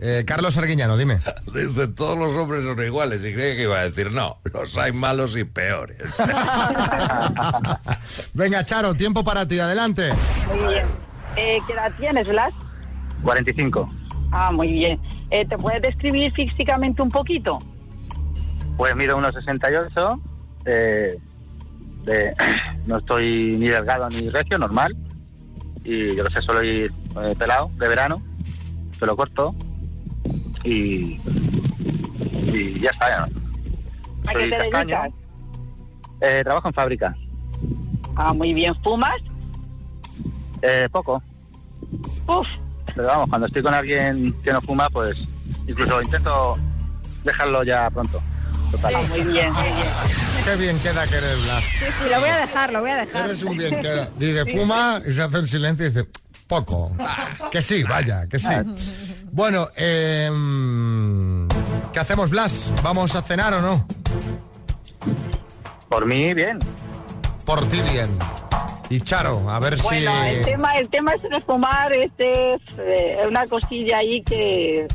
Eh, 0.00 0.24
Carlos 0.26 0.56
Arguiñano, 0.56 0.96
dime. 0.96 1.20
Dice, 1.54 1.86
todos 1.88 2.18
los 2.18 2.34
hombres 2.36 2.64
son 2.64 2.82
iguales 2.84 3.24
y 3.24 3.32
cree 3.32 3.54
que 3.56 3.62
iba 3.62 3.78
a 3.78 3.84
decir, 3.84 4.10
no, 4.10 4.38
los 4.52 4.76
hay 4.76 4.92
malos 4.92 5.36
y 5.36 5.44
peores. 5.44 5.98
Venga, 8.34 8.64
Charo, 8.64 8.94
tiempo 8.94 9.22
para 9.24 9.46
ti, 9.46 9.58
adelante. 9.60 10.10
Muy 10.60 10.74
bien. 10.74 10.86
Eh, 11.36 11.58
¿Qué 11.66 11.72
edad 11.72 11.92
tienes, 11.98 12.26
Blas? 12.28 12.52
45. 13.22 13.88
Ah, 14.36 14.50
muy 14.52 14.72
bien. 14.72 14.98
Eh, 15.30 15.46
¿Te 15.46 15.56
puedes 15.56 15.80
describir 15.80 16.32
físicamente 16.32 17.00
un 17.00 17.08
poquito? 17.08 17.58
Pues 18.76 18.94
mido 18.96 19.16
unos 19.16 19.32
68. 19.34 20.20
Eh, 20.66 21.16
de- 22.04 22.34
no 22.86 22.98
estoy 22.98 23.56
ni 23.58 23.68
delgado 23.68 24.08
ni 24.10 24.28
recio, 24.30 24.58
normal. 24.58 24.94
Y 25.84 26.16
yo 26.16 26.24
lo 26.24 26.30
sé, 26.30 26.42
suelo 26.42 26.64
ir 26.64 26.92
eh, 27.22 27.34
pelado 27.38 27.70
de 27.78 27.88
verano, 27.88 28.20
pelo 28.98 29.14
corto. 29.16 29.54
Y, 30.64 31.20
y 32.52 32.80
ya 32.80 32.90
está. 32.90 33.08
ya. 33.10 33.28
¿A 34.26 34.32
Soy 34.32 34.42
qué 34.44 34.50
te 34.50 34.70
castaño. 34.70 34.96
Eh, 36.22 36.40
trabajo 36.42 36.68
en 36.68 36.74
fábrica. 36.74 37.14
Ah, 38.16 38.32
muy 38.32 38.52
bien. 38.52 38.74
¿Fumas? 38.82 39.20
Eh, 40.62 40.88
poco. 40.90 41.22
Uf. 42.26 42.48
Pero 42.94 43.08
vamos, 43.08 43.28
cuando 43.28 43.46
estoy 43.46 43.62
con 43.62 43.74
alguien 43.74 44.34
que 44.42 44.52
no 44.52 44.60
fuma, 44.62 44.88
pues 44.90 45.18
incluso 45.66 46.00
intento 46.00 46.56
dejarlo 47.24 47.64
ya 47.64 47.90
pronto. 47.90 48.22
Total. 48.70 48.94
Ah, 48.94 49.02
muy 49.08 49.20
bien, 49.22 49.52
muy 49.52 49.62
bien. 49.62 49.88
Qué 50.44 50.56
bien 50.56 50.78
queda 50.80 51.06
que 51.06 51.16
eres, 51.16 51.42
Blas. 51.42 51.64
Sí, 51.64 51.86
sí, 51.90 52.04
lo 52.10 52.20
voy 52.20 52.28
a 52.28 52.38
dejar, 52.38 52.72
lo 52.72 52.80
voy 52.80 52.90
a 52.90 52.96
dejar. 52.96 53.24
Eres 53.26 53.42
un 53.42 53.56
bien 53.56 53.80
queda. 53.80 54.08
Dice, 54.16 54.44
fuma 54.46 55.00
y 55.06 55.12
se 55.12 55.22
hace 55.22 55.38
un 55.38 55.46
silencio 55.46 55.86
y 55.86 55.88
dice, 55.90 56.08
poco. 56.46 56.92
Que 57.50 57.62
sí, 57.62 57.82
vaya, 57.82 58.26
que 58.28 58.38
sí. 58.38 58.48
Bueno, 59.30 59.68
eh, 59.76 60.30
¿qué 61.92 62.00
hacemos, 62.00 62.30
Blas? 62.30 62.72
¿Vamos 62.82 63.14
a 63.14 63.22
cenar 63.22 63.54
o 63.54 63.60
no? 63.60 63.86
Por 65.88 66.06
mí, 66.06 66.34
bien. 66.34 66.58
Por 67.44 67.68
ti, 67.68 67.80
bien. 67.82 68.16
Y 68.94 69.00
Charo, 69.00 69.50
a 69.50 69.58
ver 69.58 69.76
Bueno, 69.82 70.12
si... 70.22 70.28
el 70.28 70.44
tema, 70.44 70.78
el 70.78 70.88
tema 70.88 71.14
es 71.14 71.22
no 71.28 71.40
fumar, 71.40 71.92
este 71.92 72.54
es 72.54 72.62
eh, 72.78 73.24
una 73.26 73.44
cosilla 73.48 73.98
ahí 73.98 74.22
que... 74.22 74.86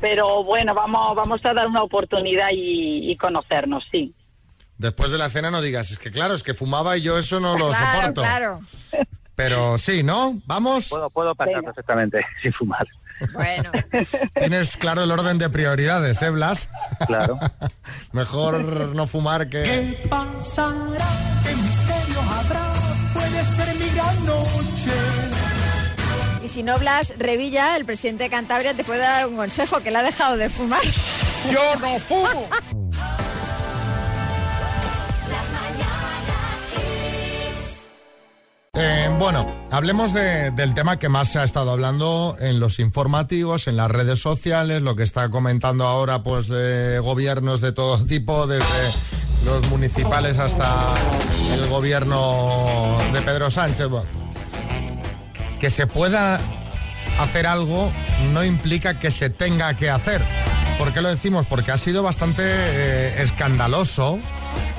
Pero 0.00 0.42
bueno, 0.42 0.72
vamos, 0.74 1.14
vamos 1.14 1.44
a 1.44 1.52
dar 1.52 1.66
una 1.66 1.82
oportunidad 1.82 2.48
y, 2.52 3.10
y 3.10 3.16
conocernos, 3.18 3.86
sí. 3.92 4.14
Después 4.78 5.10
de 5.10 5.18
la 5.18 5.28
cena 5.28 5.50
no 5.50 5.60
digas, 5.60 5.90
es 5.90 5.98
que 5.98 6.10
claro, 6.10 6.32
es 6.32 6.42
que 6.42 6.54
fumaba 6.54 6.96
y 6.96 7.02
yo 7.02 7.18
eso 7.18 7.38
no 7.38 7.58
lo 7.58 7.68
claro, 7.68 7.98
soporto. 7.98 8.20
claro. 8.22 8.60
Pero 9.34 9.76
sí, 9.76 10.02
¿no? 10.02 10.40
¿Vamos? 10.46 10.88
Puedo, 10.88 11.10
puedo 11.10 11.34
pasar 11.34 11.62
perfectamente 11.62 12.24
sin 12.42 12.54
fumar. 12.54 12.88
Bueno, 13.34 13.70
Tienes 14.34 14.78
claro 14.78 15.02
el 15.02 15.10
orden 15.10 15.36
de 15.36 15.50
prioridades, 15.50 16.22
¿eh, 16.22 16.30
Blas? 16.30 16.70
Claro. 17.06 17.38
Mejor 18.12 18.94
no 18.94 19.06
fumar 19.06 19.50
que... 19.50 19.62
¿Qué 19.62 20.08
pasará? 20.08 21.06
¿Qué 21.44 21.95
y 26.46 26.48
si 26.48 26.62
no, 26.62 26.78
Blas 26.78 27.12
Revilla, 27.18 27.76
el 27.76 27.84
presidente 27.84 28.24
de 28.24 28.30
Cantabria, 28.30 28.72
te 28.72 28.84
puede 28.84 29.00
dar 29.00 29.26
un 29.26 29.36
consejo, 29.36 29.80
que 29.80 29.90
le 29.90 29.98
ha 29.98 30.02
dejado 30.04 30.36
de 30.36 30.48
fumar. 30.48 30.80
¡Yo 31.52 31.74
no 31.80 31.98
fumo! 31.98 32.48
Eh, 38.78 39.08
bueno, 39.18 39.46
hablemos 39.70 40.12
de- 40.12 40.50
del 40.50 40.74
tema 40.74 40.98
que 40.98 41.08
más 41.08 41.28
se 41.32 41.38
ha 41.38 41.44
estado 41.44 41.70
hablando 41.72 42.36
en 42.40 42.60
los 42.60 42.78
informativos, 42.78 43.68
en 43.68 43.76
las 43.76 43.90
redes 43.90 44.20
sociales, 44.20 44.82
lo 44.82 44.94
que 44.96 45.02
está 45.02 45.30
comentando 45.30 45.86
ahora 45.86 46.22
pues 46.22 46.46
de 46.48 46.98
gobiernos 46.98 47.62
de 47.62 47.72
todo 47.72 48.04
tipo, 48.04 48.46
desde 48.46 48.66
los 49.46 49.66
municipales 49.70 50.38
hasta 50.38 50.92
el 51.54 51.68
gobierno 51.70 52.98
de 53.14 53.22
Pedro 53.22 53.48
Sánchez. 53.48 53.88
Bueno, 53.88 54.06
que 55.60 55.70
se 55.70 55.86
pueda 55.86 56.38
hacer 57.20 57.46
algo 57.46 57.90
no 58.32 58.44
implica 58.44 58.98
que 58.98 59.10
se 59.10 59.30
tenga 59.30 59.74
que 59.74 59.90
hacer. 59.90 60.22
¿Por 60.78 60.92
qué 60.92 61.00
lo 61.00 61.08
decimos? 61.08 61.46
Porque 61.46 61.72
ha 61.72 61.78
sido 61.78 62.02
bastante 62.02 62.42
eh, 62.44 63.22
escandaloso 63.22 64.18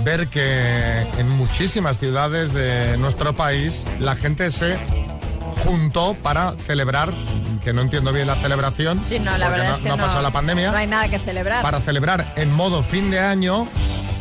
ver 0.04 0.28
que 0.28 1.02
en 1.18 1.30
muchísimas 1.30 1.98
ciudades 1.98 2.54
de 2.54 2.98
nuestro 3.00 3.34
país 3.34 3.84
la 4.00 4.16
gente 4.16 4.52
se 4.52 4.78
juntó 5.64 6.14
para 6.22 6.54
celebrar, 6.58 7.12
que 7.64 7.74
no 7.74 7.82
entiendo 7.82 8.14
bien 8.14 8.28
la 8.28 8.36
celebración, 8.36 9.02
Sí, 9.04 9.18
no, 9.20 9.36
la 9.38 9.48
porque 9.48 9.50
verdad 9.62 9.70
no, 9.70 9.76
es 9.76 9.82
que 9.82 9.88
no 9.90 9.96
ha 9.96 9.98
pasado 9.98 10.22
la 10.22 10.32
pandemia, 10.32 10.72
No 10.72 10.78
hay 10.78 10.88
nada 10.88 11.10
que 11.10 11.18
celebrar. 11.20 11.64
para 11.64 11.82
celebrar 11.82 12.32
en 12.36 12.54
modo 12.54 12.84
fin 12.84 13.10
de 13.10 13.20
año 13.20 13.68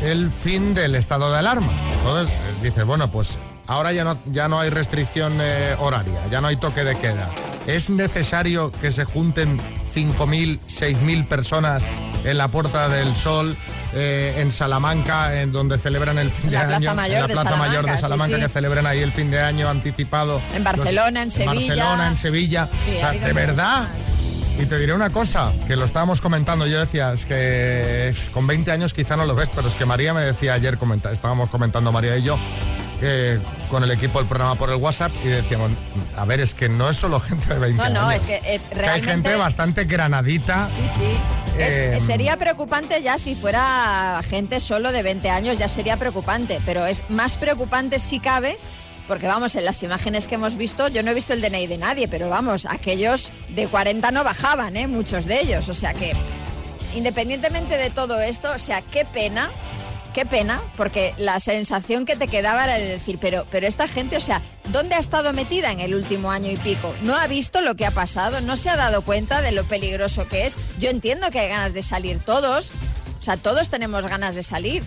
el 0.02 0.30
fin 0.30 0.74
del 0.74 0.94
estado 0.94 1.30
de 1.30 1.38
alarma. 1.38 1.72
Entonces 1.98 2.34
dices, 2.62 2.84
bueno, 2.86 3.10
pues 3.10 3.36
ahora 3.66 3.92
ya 3.92 4.04
no, 4.04 4.16
ya 4.26 4.48
no 4.48 4.60
hay 4.60 4.70
restricción 4.70 5.38
eh, 5.40 5.74
horaria, 5.78 6.18
ya 6.30 6.40
no 6.40 6.48
hay 6.48 6.56
toque 6.56 6.84
de 6.84 6.96
queda. 6.96 7.30
¿Es 7.66 7.90
necesario 7.90 8.70
que 8.80 8.90
se 8.92 9.04
junten 9.04 9.58
5.000, 9.94 10.60
6.000 10.68 11.26
personas 11.26 11.82
en 12.24 12.38
la 12.38 12.48
Puerta 12.48 12.88
del 12.88 13.14
Sol, 13.16 13.56
eh, 13.92 14.34
en 14.38 14.52
Salamanca, 14.52 15.40
en 15.40 15.50
donde 15.52 15.76
celebran 15.78 16.18
el 16.18 16.30
fin 16.30 16.46
En 16.46 16.52
la 16.54 16.66
de 16.66 16.74
año? 16.76 16.90
En 16.90 16.96
la 16.96 17.26
Plaza 17.28 17.56
Mayor 17.56 17.86
de 17.86 17.96
Salamanca, 17.96 17.96
sí, 17.96 18.00
Salamanca, 18.02 18.36
sí. 18.36 18.42
que 18.42 18.48
celebran 18.48 18.86
ahí 18.86 19.00
el 19.00 19.10
fin 19.12 19.30
de 19.30 19.40
año 19.40 19.68
anticipado. 19.68 20.40
En 20.54 20.62
Barcelona, 20.62 21.22
en 21.22 21.30
Sevilla. 21.30 21.54
Barcelona, 21.54 22.08
en 22.08 22.16
Sevilla. 22.16 22.68
Sí, 22.84 22.90
O 22.90 22.94
sea, 22.98 23.06
ha 23.06 23.08
habido 23.10 23.26
de 23.26 23.32
verdad. 23.32 23.88
Y 24.60 24.66
te 24.66 24.78
diré 24.78 24.94
una 24.94 25.10
cosa, 25.10 25.52
que 25.66 25.76
lo 25.76 25.84
estábamos 25.84 26.20
comentando, 26.20 26.66
yo 26.66 26.78
decía, 26.80 27.12
es 27.12 27.24
que 27.26 28.14
con 28.32 28.46
20 28.46 28.70
años 28.70 28.94
quizá 28.94 29.16
no 29.16 29.26
lo 29.26 29.34
ves, 29.34 29.50
pero 29.54 29.68
es 29.68 29.74
que 29.74 29.84
María 29.84 30.14
me 30.14 30.22
decía 30.22 30.54
ayer, 30.54 30.78
comenta- 30.78 31.12
estábamos 31.12 31.50
comentando 31.50 31.92
María 31.92 32.16
y 32.16 32.22
yo, 32.22 32.38
que 33.00 33.38
con 33.70 33.82
el 33.84 33.90
equipo 33.90 34.18
del 34.18 34.28
programa 34.28 34.54
por 34.54 34.70
el 34.70 34.76
WhatsApp 34.76 35.12
y 35.24 35.28
decíamos, 35.28 35.70
a 36.16 36.24
ver, 36.24 36.40
es 36.40 36.54
que 36.54 36.68
no 36.68 36.88
es 36.88 36.96
solo 36.96 37.20
gente 37.20 37.52
de 37.54 37.60
20 37.60 37.76
No, 37.76 37.82
años. 37.84 38.02
no, 38.02 38.10
es 38.10 38.22
que 38.24 38.36
eh, 38.36 38.42
que 38.42 38.52
hay 38.54 38.60
realmente... 38.74 39.10
gente 39.10 39.34
bastante 39.36 39.84
granadita. 39.84 40.68
Sí, 40.76 40.88
sí. 40.98 41.16
Es- 41.58 41.74
Eh, 41.74 41.98
sería 42.00 42.36
preocupante 42.36 43.02
ya 43.02 43.18
si 43.18 43.34
fuera 43.34 44.20
gente 44.28 44.60
solo 44.60 44.92
de 44.92 45.02
20 45.02 45.28
años, 45.30 45.58
ya 45.58 45.68
sería 45.68 45.96
preocupante, 45.96 46.60
pero 46.66 46.86
es 46.86 47.02
más 47.10 47.36
preocupante 47.36 47.98
si 47.98 48.20
cabe, 48.20 48.58
porque 49.08 49.26
vamos, 49.26 49.54
en 49.56 49.64
las 49.64 49.82
imágenes 49.82 50.26
que 50.26 50.34
hemos 50.34 50.56
visto, 50.56 50.88
yo 50.88 51.02
no 51.02 51.10
he 51.10 51.14
visto 51.14 51.32
el 51.32 51.40
DNI 51.40 51.66
de 51.66 51.78
nadie, 51.78 52.08
pero 52.08 52.28
vamos, 52.28 52.66
aquellos 52.66 53.30
de 53.50 53.68
40 53.68 54.10
no 54.10 54.24
bajaban, 54.24 54.76
¿eh? 54.76 54.86
muchos 54.86 55.26
de 55.26 55.40
ellos, 55.40 55.68
o 55.68 55.74
sea 55.74 55.94
que 55.94 56.12
independientemente 56.94 57.76
de 57.76 57.90
todo 57.90 58.20
esto, 58.20 58.50
o 58.54 58.58
sea, 58.58 58.82
qué 58.82 59.04
pena. 59.04 59.50
Qué 60.16 60.24
pena, 60.24 60.62
porque 60.78 61.12
la 61.18 61.40
sensación 61.40 62.06
que 62.06 62.16
te 62.16 62.26
quedaba 62.26 62.64
era 62.64 62.78
de 62.78 62.88
decir, 62.88 63.18
pero, 63.20 63.44
pero 63.50 63.66
esta 63.66 63.86
gente, 63.86 64.16
o 64.16 64.20
sea, 64.20 64.40
¿dónde 64.72 64.94
ha 64.94 64.98
estado 64.98 65.34
metida 65.34 65.70
en 65.70 65.80
el 65.80 65.94
último 65.94 66.30
año 66.30 66.50
y 66.50 66.56
pico? 66.56 66.94
¿No 67.02 67.14
ha 67.14 67.26
visto 67.26 67.60
lo 67.60 67.74
que 67.74 67.84
ha 67.84 67.90
pasado? 67.90 68.40
¿No 68.40 68.56
se 68.56 68.70
ha 68.70 68.76
dado 68.76 69.02
cuenta 69.02 69.42
de 69.42 69.52
lo 69.52 69.64
peligroso 69.64 70.26
que 70.26 70.46
es? 70.46 70.56
Yo 70.78 70.88
entiendo 70.88 71.30
que 71.30 71.40
hay 71.40 71.50
ganas 71.50 71.74
de 71.74 71.82
salir 71.82 72.18
todos, 72.18 72.72
O 73.20 73.22
sea, 73.22 73.36
todos 73.36 73.68
tenemos 73.68 74.06
ganas 74.06 74.34
de 74.34 74.42
salir. 74.42 74.82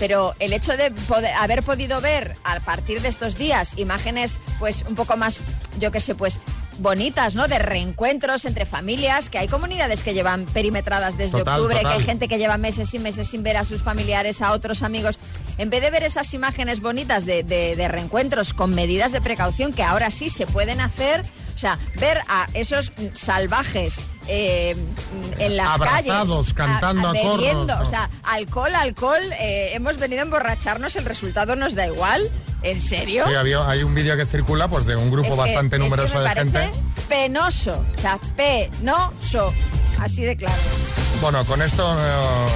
Pero 0.00 0.34
el 0.40 0.52
hecho 0.52 0.76
de 0.76 0.92
haber 1.38 1.62
podido 1.62 2.00
ver 2.00 2.34
a 2.42 2.58
partir 2.58 3.02
de 3.02 3.08
estos 3.08 3.38
días 3.38 3.78
imágenes, 3.78 4.40
pues 4.58 4.84
un 4.88 4.96
poco 4.96 5.16
más, 5.16 5.38
yo 5.78 5.92
qué 5.92 6.00
sé, 6.00 6.16
pues 6.16 6.40
bonitas, 6.78 7.34
¿no? 7.34 7.48
De 7.48 7.58
reencuentros 7.58 8.44
entre 8.44 8.66
familias, 8.66 9.28
que 9.28 9.38
hay 9.38 9.48
comunidades 9.48 10.02
que 10.02 10.14
llevan 10.14 10.44
perimetradas 10.46 11.16
desde 11.18 11.38
Total, 11.38 11.60
octubre, 11.60 11.80
que 11.80 11.86
hay 11.88 12.00
gente 12.02 12.28
que 12.28 12.38
lleva 12.38 12.56
meses 12.56 12.92
y 12.94 12.98
meses 12.98 13.28
sin 13.28 13.42
ver 13.42 13.56
a 13.56 13.64
sus 13.64 13.82
familiares, 13.82 14.40
a 14.42 14.52
otros 14.52 14.82
amigos. 14.82 15.18
En 15.58 15.70
vez 15.70 15.82
de 15.82 15.90
ver 15.90 16.02
esas 16.02 16.32
imágenes 16.34 16.80
bonitas 16.80 17.24
de, 17.26 17.42
de- 17.42 17.76
de 17.76 17.88
reencuentros 17.88 18.52
con 18.52 18.74
medidas 18.74 19.12
de 19.12 19.20
precaución 19.20 19.72
que 19.72 19.82
ahora 19.82 20.10
sí 20.10 20.28
se 20.30 20.46
pueden 20.46 20.80
hacer, 20.80 21.22
o 21.54 21.58
sea, 21.58 21.78
ver 22.00 22.20
a 22.28 22.46
esos 22.54 22.92
salvajes 23.12 24.06
eh, 24.28 24.74
en 25.38 25.56
las 25.56 25.68
Abrazados, 25.74 26.52
calles, 26.52 26.54
cantando 26.54 27.08
a 27.08 27.12
bebiendo, 27.12 27.76
no. 27.76 27.82
o 27.82 27.86
sea, 27.86 28.08
alcohol, 28.22 28.74
alcohol, 28.74 29.20
eh, 29.38 29.70
hemos 29.74 29.96
venido 29.98 30.20
a 30.22 30.24
emborracharnos, 30.24 30.96
el 30.96 31.04
resultado 31.04 31.54
nos 31.56 31.74
da 31.74 31.86
igual. 31.86 32.30
¿En 32.62 32.80
serio? 32.80 33.24
Sí, 33.28 33.34
había, 33.34 33.68
hay 33.68 33.82
un 33.82 33.94
vídeo 33.94 34.16
que 34.16 34.24
circula 34.26 34.68
pues 34.68 34.86
de 34.86 34.94
un 34.96 35.10
grupo 35.10 35.28
Es 35.28 35.34
que- 35.34 35.40
bastante 35.40 35.76
es 35.76 35.82
que 35.82 35.88
numeroso 35.88 36.18
me 36.18 36.22
de 36.28 36.30
gente. 36.34 36.70
Penoso, 37.08 37.84
o 37.96 38.00
sea, 38.00 38.18
penoso. 38.36 39.52
Así 40.00 40.22
de 40.22 40.36
claro. 40.36 40.54
Bueno, 41.20 41.44
con 41.44 41.60
esto 41.62 41.96
eh, 41.98 42.46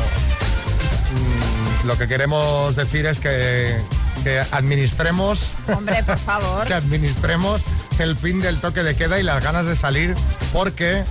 mm, 1.83 1.87
lo 1.87 1.99
que 1.99 2.09
queremos 2.09 2.75
decir 2.77 3.07
es 3.07 3.21
que, 3.21 3.77
que 4.25 4.40
administremos, 4.53 5.51
Hombre, 5.75 6.03
por 6.05 6.19
favor. 6.25 6.66
que 6.66 6.75
administremos 6.75 7.64
el 7.99 8.16
fin 8.16 8.40
del 8.40 8.61
toque 8.61 8.83
de 8.83 8.95
queda 8.97 9.19
y 9.19 9.23
las 9.23 9.42
ganas 9.42 9.66
de 9.66 9.77
salir, 9.77 10.14
porque 10.53 11.05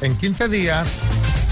en 0.00 0.16
15 0.16 0.48
días 0.48 0.88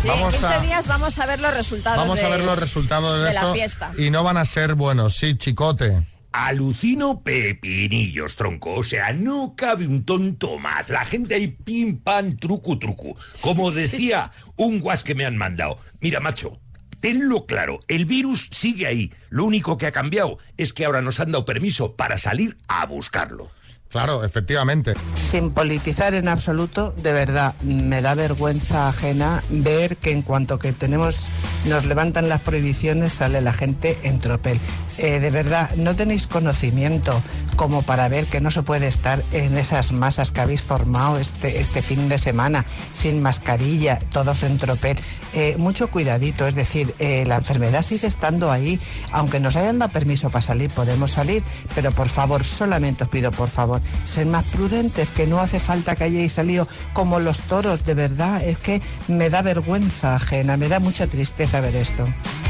Sí, 0.03 0.07
vamos 0.09 0.35
en 0.35 0.41
15 0.41 0.47
a 0.55 0.61
días 0.61 0.87
vamos 0.87 1.19
a 1.19 1.27
ver 1.27 1.41
los 1.41 1.53
resultados 1.55 1.99
vamos 1.99 2.21
a 2.23 2.27
de- 2.27 2.31
ver 2.37 2.41
los 2.45 2.59
resultados 2.59 3.19
de, 3.19 3.25
de 3.25 3.33
la 3.35 3.53
fiesta. 3.53 3.91
y 3.99 4.11
no 4.11 4.23
van 4.23 4.37
a 4.37 4.45
ser 4.45 4.75
buenos. 4.75 5.17
Sí, 5.17 5.35
chicote. 5.37 6.03
Alucino 6.33 7.23
pepinillos, 7.23 8.37
tronco. 8.37 8.75
O 8.75 8.85
sea, 8.85 9.13
no 9.13 9.55
cabe 9.57 9.87
un 9.87 10.05
tonto 10.05 10.59
más. 10.59 10.91
La 10.91 11.05
gente 11.05 11.35
ahí 11.35 11.49
pim 11.49 11.99
pam 11.99 12.37
trucu 12.37 12.79
trucu. 12.79 13.17
Como 13.41 13.71
decía 13.71 14.31
un 14.57 14.81
guas 14.81 15.05
que 15.05 15.15
me 15.15 15.25
han 15.25 15.37
mandado. 15.37 15.79
Mira, 16.01 16.21
macho. 16.21 16.61
Tenlo 17.01 17.47
claro, 17.47 17.79
el 17.87 18.07
virus 18.07 18.49
sigue 18.51 18.89
ahí. 18.89 19.13
Lo 19.31 19.45
único 19.45 19.79
que 19.79 19.87
ha 19.87 19.93
cambiado 19.93 20.39
es 20.57 20.73
que 20.73 20.85
ahora 20.85 21.01
nos 21.01 21.21
han 21.21 21.31
dado 21.31 21.45
permiso 21.45 21.95
para 21.95 22.19
salir 22.19 22.57
a 22.67 22.87
buscarlo. 22.87 23.51
Claro, 23.89 24.23
efectivamente. 24.25 24.95
Sin 25.23 25.53
politizar 25.53 26.13
en 26.13 26.29
absoluto, 26.29 26.93
de 26.93 27.13
verdad, 27.13 27.55
me 27.63 28.03
da 28.03 28.15
vergüenza 28.15 28.89
ajena 28.89 29.43
ver 29.49 29.97
que 29.97 30.11
en 30.11 30.23
cuanto 30.23 30.59
que 30.59 30.73
tenemos, 30.73 31.29
nos 31.65 31.87
levantan 31.87 32.29
las 32.29 32.43
prohibiciones, 32.43 33.15
sale 33.15 33.41
la 33.41 33.55
gente 33.55 33.97
en 34.03 34.19
tropel. 34.19 34.61
Eh, 34.99 35.21
de 35.21 35.31
verdad, 35.31 35.71
no 35.77 35.95
tenéis 35.95 36.27
conocimiento 36.27 37.23
como 37.55 37.83
para 37.83 38.09
ver 38.09 38.27
que 38.27 38.41
no 38.41 38.51
se 38.51 38.63
puede 38.63 38.89
estar 38.89 39.23
en 39.33 39.57
esas 39.57 39.93
masas 39.93 40.33
que 40.33 40.41
habéis 40.41 40.63
formado 40.63 41.19
este, 41.19 41.61
este 41.61 41.83
fin 41.83 42.09
de 42.09 42.19
semana, 42.19 42.65
sin 42.93 43.23
mascarilla, 43.23 44.01
todos 44.13 44.43
en 44.43 44.59
tropel. 44.59 44.97
Eh, 45.35 45.57
mucho 45.59 45.89
cuidadito, 45.89 46.47
es 46.47 46.55
decir, 46.55 46.95
eh, 46.99 47.25
la 47.27 47.37
enfermedad 47.37 47.83
sigue 47.83 48.07
estando 48.07 48.51
ahí, 48.51 48.81
aunque 49.13 49.41
nos 49.41 49.57
hayan 49.57 49.79
dado 49.79 49.93
permiso 49.93 50.31
para 50.31 50.43
salir, 50.43 50.71
podemos 50.71 51.13
salir, 51.13 51.43
pero 51.75 51.93
por 51.93 52.09
favor, 52.09 52.45
solamente 52.45 53.05
os 53.05 53.11
pido, 53.11 53.31
por 53.31 53.51
favor, 53.51 53.81
ser 54.05 54.27
más 54.27 54.45
prudentes, 54.47 55.11
que 55.11 55.27
no 55.27 55.39
hace 55.39 55.61
falta 55.61 55.95
que 55.97 56.05
hayáis 56.05 56.33
salido 56.33 56.67
como 56.93 57.21
los 57.21 57.41
toros, 57.43 57.85
de 57.85 57.95
verdad, 57.95 58.43
es 58.45 58.59
que 58.59 58.83
me 59.07 59.31
da 59.31 59.43
vergüenza 59.43 60.17
ajena, 60.17 60.57
me 60.57 60.69
da 60.69 60.81
mucha 60.81 61.07
tristeza 61.07 61.61
ver 61.61 61.77
esto. 61.77 62.05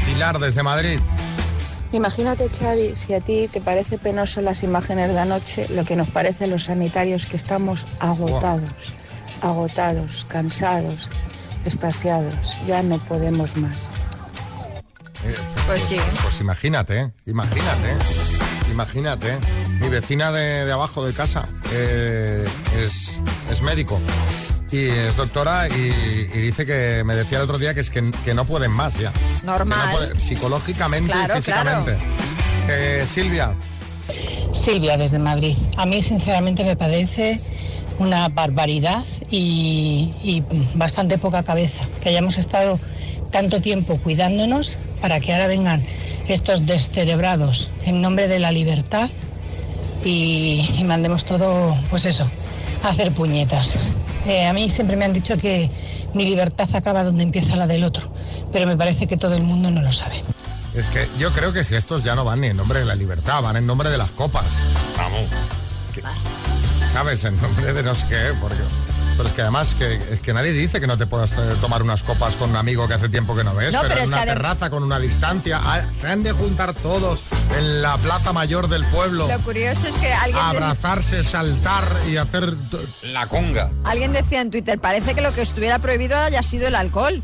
Pilar, 0.05 0.39
desde 0.39 0.63
Madrid. 0.63 0.99
Imagínate, 1.91 2.49
Xavi, 2.49 2.95
si 2.95 3.13
a 3.15 3.19
ti 3.19 3.49
te 3.51 3.61
parece 3.61 3.97
penoso 3.97 4.41
las 4.41 4.61
imágenes 4.63 5.09
de 5.11 5.19
anoche, 5.19 5.67
lo 5.69 5.85
que 5.85 5.95
nos 5.95 6.07
parece 6.09 6.43
a 6.43 6.47
los 6.47 6.65
sanitarios 6.65 7.25
que 7.25 7.35
estamos 7.35 7.87
agotados, 7.99 8.93
agotados, 9.41 10.25
cansados, 10.29 11.09
estasiados, 11.65 12.55
ya 12.67 12.83
no 12.83 12.99
podemos 12.99 13.57
más. 13.57 13.91
Eh, 15.25 15.35
Pues 15.65 15.81
sí. 15.81 15.97
Pues 16.21 16.39
imagínate, 16.39 16.99
¿eh? 16.99 17.11
imagínate, 17.25 17.95
imagínate. 18.71 19.37
Mi 19.81 19.89
vecina 19.89 20.31
de, 20.31 20.65
de 20.65 20.71
abajo 20.71 21.03
de 21.05 21.13
casa 21.13 21.47
eh, 21.71 22.45
es, 22.77 23.19
es 23.49 23.61
médico 23.61 23.99
y 24.71 24.85
es 24.87 25.15
doctora 25.15 25.67
y, 25.67 25.71
y 26.33 26.37
dice 26.41 26.65
que 26.65 27.03
me 27.05 27.15
decía 27.15 27.37
el 27.39 27.45
otro 27.45 27.57
día 27.57 27.73
que 27.73 27.79
es 27.81 27.89
que, 27.89 28.11
que 28.23 28.33
no 28.33 28.45
pueden 28.45 28.71
más 28.71 28.97
ya. 28.99 29.11
Normal. 29.43 29.79
Que 29.79 29.85
no 29.85 29.91
puede- 29.97 30.19
psicológicamente 30.19 31.11
Claro, 31.11 31.33
y 31.33 31.37
físicamente. 31.37 31.97
Eh, 32.67 33.05
Silvia, 33.07 33.53
Silvia, 34.53 34.97
desde 34.97 35.19
Madrid. 35.19 35.55
A 35.77 35.85
mí, 35.85 36.01
sinceramente, 36.01 36.63
me 36.63 36.75
parece 36.75 37.39
una 37.99 38.27
barbaridad 38.29 39.03
y, 39.29 40.13
y 40.23 40.43
bastante 40.75 41.17
poca 41.17 41.43
cabeza 41.43 41.83
que 42.01 42.09
hayamos 42.09 42.37
estado 42.37 42.79
tanto 43.31 43.61
tiempo 43.61 43.97
cuidándonos 43.97 44.75
para 45.01 45.19
que 45.19 45.33
ahora 45.33 45.47
vengan 45.47 45.83
estos 46.27 46.65
descerebrados 46.65 47.69
en 47.85 48.01
nombre 48.01 48.27
de 48.27 48.39
la 48.39 48.51
libertad 48.51 49.09
y, 50.03 50.67
y 50.77 50.83
mandemos 50.83 51.25
todo, 51.25 51.75
pues 51.89 52.05
eso, 52.05 52.29
hacer 52.83 53.11
puñetas. 53.11 53.75
Eh, 54.25 54.45
a 54.45 54.53
mí 54.53 54.69
siempre 54.69 54.95
me 54.95 55.05
han 55.05 55.13
dicho 55.13 55.37
que 55.37 55.69
mi 56.13 56.25
libertad 56.25 56.67
acaba 56.73 57.03
donde 57.03 57.23
empieza 57.23 57.55
la 57.55 57.67
del 57.67 57.83
otro, 57.83 58.11
pero 58.51 58.67
me 58.67 58.75
parece 58.75 59.07
que 59.07 59.17
todo 59.17 59.35
el 59.35 59.43
mundo 59.43 59.69
no 59.71 59.81
lo 59.81 59.91
sabe. 59.91 60.23
es 60.75 60.89
que 60.89 61.07
yo 61.17 61.31
creo 61.31 61.53
que 61.53 61.65
estos 61.75 62.03
ya 62.03 62.15
no 62.15 62.25
van 62.25 62.41
ni 62.41 62.47
en 62.47 62.57
nombre 62.57 62.79
de 62.79 62.85
la 62.85 62.95
libertad, 62.95 63.41
van 63.41 63.57
en 63.57 63.65
nombre 63.65 63.89
de 63.89 63.97
las 63.97 64.11
copas. 64.11 64.67
Vamos. 64.97 65.21
¿Sabes? 66.91 67.23
En 67.23 67.39
nombre 67.41 67.73
de 67.73 67.83
no 67.83 67.93
sé 67.93 68.07
qué, 68.07 68.33
porque... 68.39 68.57
Pero 69.19 69.27
es 69.27 69.35
que 69.35 69.41
además 69.41 69.75
que, 69.77 69.95
es 70.13 70.21
que 70.21 70.33
nadie 70.33 70.53
dice 70.53 70.79
que 70.79 70.87
no 70.87 70.97
te 70.97 71.05
puedas 71.05 71.33
eh, 71.33 71.41
tomar 71.59 71.83
unas 71.83 72.03
copas 72.03 72.37
con 72.37 72.51
un 72.51 72.55
amigo 72.55 72.87
que 72.87 72.93
hace 72.93 73.09
tiempo 73.09 73.35
que 73.35 73.43
no 73.43 73.53
ves, 73.53 73.73
No, 73.73 73.81
pero, 73.81 73.89
pero 73.95 73.99
en 73.99 74.05
es 74.05 74.11
una 74.13 74.23
terraza 74.23 74.69
con 74.69 74.81
una 74.81 74.97
distancia. 74.97 75.59
Ah, 75.61 75.81
se 75.93 76.07
han 76.07 76.23
de 76.23 76.31
juntar 76.31 76.73
todos 76.73 77.21
en 77.57 77.81
la 77.81 77.97
plaza 77.97 78.31
mayor 78.31 78.69
del 78.69 78.85
pueblo. 78.85 79.27
Lo 79.27 79.37
curioso 79.41 79.85
es 79.89 79.95
que 79.97 80.13
alguien, 80.13 80.35
de- 80.51 80.57
abrazarse, 80.57 81.21
saltar 81.25 81.83
y 82.09 82.15
hacer 82.15 82.53
la 83.03 83.27
conga. 83.27 83.69
alguien 83.83 84.13
decía 84.13 84.39
en 84.39 84.51
Twitter, 84.51 84.79
parece 84.79 85.13
que 85.13 85.19
lo 85.19 85.33
que 85.33 85.41
estuviera 85.41 85.79
prohibido 85.79 86.17
haya 86.17 86.41
sido 86.41 86.69
el 86.69 86.75
alcohol. 86.75 87.21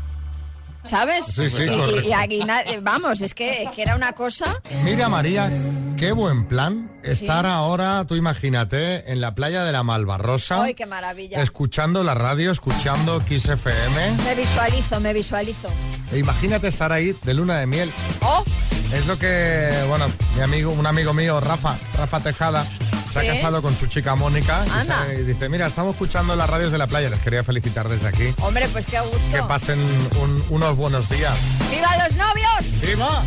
¿Sabes? 0.82 1.24
Sí, 1.24 1.48
sí, 1.48 1.62
y, 1.64 2.08
y- 2.08 2.12
eh, 2.12 2.80
vamos, 2.82 3.22
es 3.22 3.32
que, 3.32 3.62
es 3.62 3.70
que 3.70 3.80
era 3.80 3.96
una 3.96 4.12
cosa. 4.12 4.44
Mira 4.84 5.08
María, 5.08 5.50
qué 5.96 6.12
buen 6.12 6.46
plan 6.46 6.90
estar 7.02 7.46
ahora, 7.46 8.04
tú 8.06 8.14
imagínate, 8.16 9.10
en 9.10 9.20
la 9.20 9.34
playa 9.34 9.64
de 9.64 9.72
la 9.72 9.82
Malvarrosa, 9.82 10.62
¡Ay, 10.62 10.74
qué 10.74 10.86
maravilla! 10.86 11.40
escuchando 11.40 12.02
la 12.04 12.14
radio, 12.14 12.50
escuchando 12.50 13.24
Kiss 13.24 13.46
FM. 13.48 14.16
Me 14.24 14.34
visualizo, 14.34 15.00
me 15.00 15.12
visualizo. 15.12 15.68
E 16.12 16.18
imagínate 16.18 16.68
estar 16.68 16.92
ahí 16.92 17.14
de 17.24 17.34
luna 17.34 17.58
de 17.58 17.66
miel. 17.66 17.92
¡Oh! 18.22 18.44
Es 18.92 19.06
lo 19.06 19.18
que, 19.18 19.70
bueno, 19.88 20.06
mi 20.36 20.42
amigo, 20.42 20.70
un 20.72 20.86
amigo 20.86 21.12
mío, 21.12 21.40
Rafa, 21.40 21.76
Rafa 21.96 22.20
Tejada, 22.20 22.64
se 23.08 23.20
¿Sí? 23.20 23.26
ha 23.28 23.34
casado 23.34 23.62
con 23.62 23.74
su 23.74 23.86
chica 23.86 24.14
Mónica 24.14 24.64
y, 24.66 24.70
Anda. 24.70 25.06
se- 25.06 25.20
y 25.20 25.24
dice, 25.24 25.48
mira, 25.48 25.66
estamos 25.66 25.94
escuchando 25.94 26.36
las 26.36 26.48
radios 26.48 26.70
de 26.72 26.78
la 26.78 26.86
playa, 26.86 27.08
les 27.10 27.20
quería 27.20 27.42
felicitar 27.42 27.88
desde 27.88 28.08
aquí. 28.08 28.34
Hombre, 28.42 28.68
pues 28.68 28.86
qué 28.86 29.00
gusto. 29.00 29.18
Que 29.32 29.42
pasen 29.42 29.80
un- 30.20 30.44
unos 30.50 30.76
buenos 30.76 31.08
días. 31.08 31.34
¡Viva 31.70 31.96
los 32.04 32.16
novios! 32.16 32.80
¡Viva! 32.80 33.22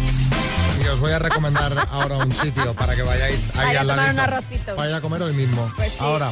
Y 0.84 0.88
os 0.88 1.00
voy 1.00 1.12
a 1.12 1.20
recomendar 1.20 1.74
ahora 1.92 2.18
un 2.18 2.32
sitio 2.32 2.74
para 2.74 2.96
que 2.96 3.02
vayáis 3.04 3.50
ahí 3.56 3.76
a 3.76 3.82
tomar 3.82 4.14
un 4.14 4.20
arrocito. 4.20 4.76
Vaya 4.76 4.98
a 4.98 5.02
comer 5.02 5.22
hoy 5.24 5.34
mismo. 5.34 5.72
Pues 5.76 5.92
sí. 5.92 5.98
Ahora. 6.02 6.30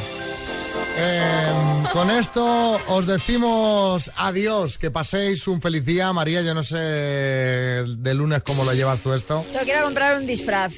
eh, 0.98 1.46
con 1.92 2.10
esto 2.10 2.80
os 2.88 3.06
decimos 3.06 4.10
adiós, 4.16 4.78
que 4.78 4.90
paséis 4.90 5.46
un 5.48 5.60
feliz 5.60 5.84
día. 5.84 6.12
María, 6.12 6.42
yo 6.42 6.54
no 6.54 6.62
sé 6.62 6.76
de 6.78 8.14
lunes 8.14 8.42
cómo 8.42 8.64
lo 8.64 8.72
llevas 8.72 9.00
tú 9.00 9.12
esto. 9.12 9.44
Yo 9.52 9.60
quiero 9.60 9.84
comprar 9.84 10.16
un 10.16 10.26
disfraz 10.26 10.72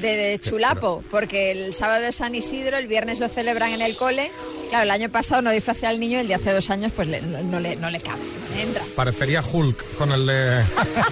de, 0.00 0.16
de 0.16 0.38
chulapo, 0.40 1.04
porque 1.10 1.50
el 1.50 1.74
sábado 1.74 2.04
es 2.06 2.16
San 2.16 2.34
Isidro, 2.34 2.78
el 2.78 2.86
viernes 2.86 3.20
lo 3.20 3.28
celebran 3.28 3.72
en 3.72 3.82
el 3.82 3.96
cole. 3.96 4.30
Claro, 4.70 4.84
el 4.84 4.90
año 4.92 5.08
pasado 5.10 5.42
no 5.42 5.50
disfracé 5.50 5.86
al 5.88 5.98
niño, 6.00 6.20
el 6.20 6.28
de 6.28 6.34
hace 6.36 6.52
dos 6.52 6.70
años 6.70 6.92
pues 6.94 7.08
le- 7.08 7.20
no, 7.20 7.42
no 7.42 7.60
le, 7.60 7.74
no 7.76 7.90
le 7.90 8.00
cabe, 8.00 8.20
no 8.20 8.54
le 8.56 8.62
entra. 8.62 8.82
Parecería 8.96 9.42
Hulk 9.42 9.96
con 9.98 10.12
el 10.12 10.26
de... 10.26 10.62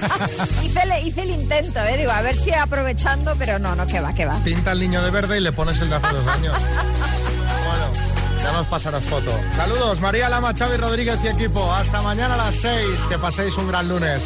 Hice, 0.65 0.81
el- 0.83 1.07
hice 1.07 1.23
el 1.23 1.31
intento, 1.31 1.81
¿eh? 1.85 1.97
digo, 1.99 2.13
a 2.13 2.23
ver 2.23 2.37
si 2.37 2.53
aprovechando, 2.55 3.35
pero 3.37 3.59
no, 3.59 3.75
no, 3.75 3.85
que 3.87 4.01
va, 4.01 4.15
que 4.15 4.27
va. 4.27 4.39
Pinta 4.45 4.73
el 4.73 4.79
niño 4.81 5.03
de 5.03 5.11
verde 5.11 5.39
y 5.39 5.41
le 5.41 5.51
pones 5.53 5.81
el 5.81 5.91
de 5.91 5.97
hace 5.97 6.15
dos 6.15 6.27
años. 6.29 6.57
Bueno, 7.69 7.93
ya 8.43 8.53
nos 8.53 8.67
pasarás 8.67 9.05
foto. 9.05 9.31
Saludos, 9.55 10.01
María 10.01 10.29
Lama, 10.31 10.55
Xavi 10.57 10.77
Rodríguez 10.79 11.19
y 11.25 11.29
equipo. 11.29 11.71
Hasta 11.71 12.01
mañana 12.01 12.33
a 12.35 12.37
las 12.39 12.55
6. 12.55 13.07
Que 13.11 13.19
paséis 13.19 13.55
un 13.59 13.69
gran 13.69 13.87
lunes. 13.89 14.23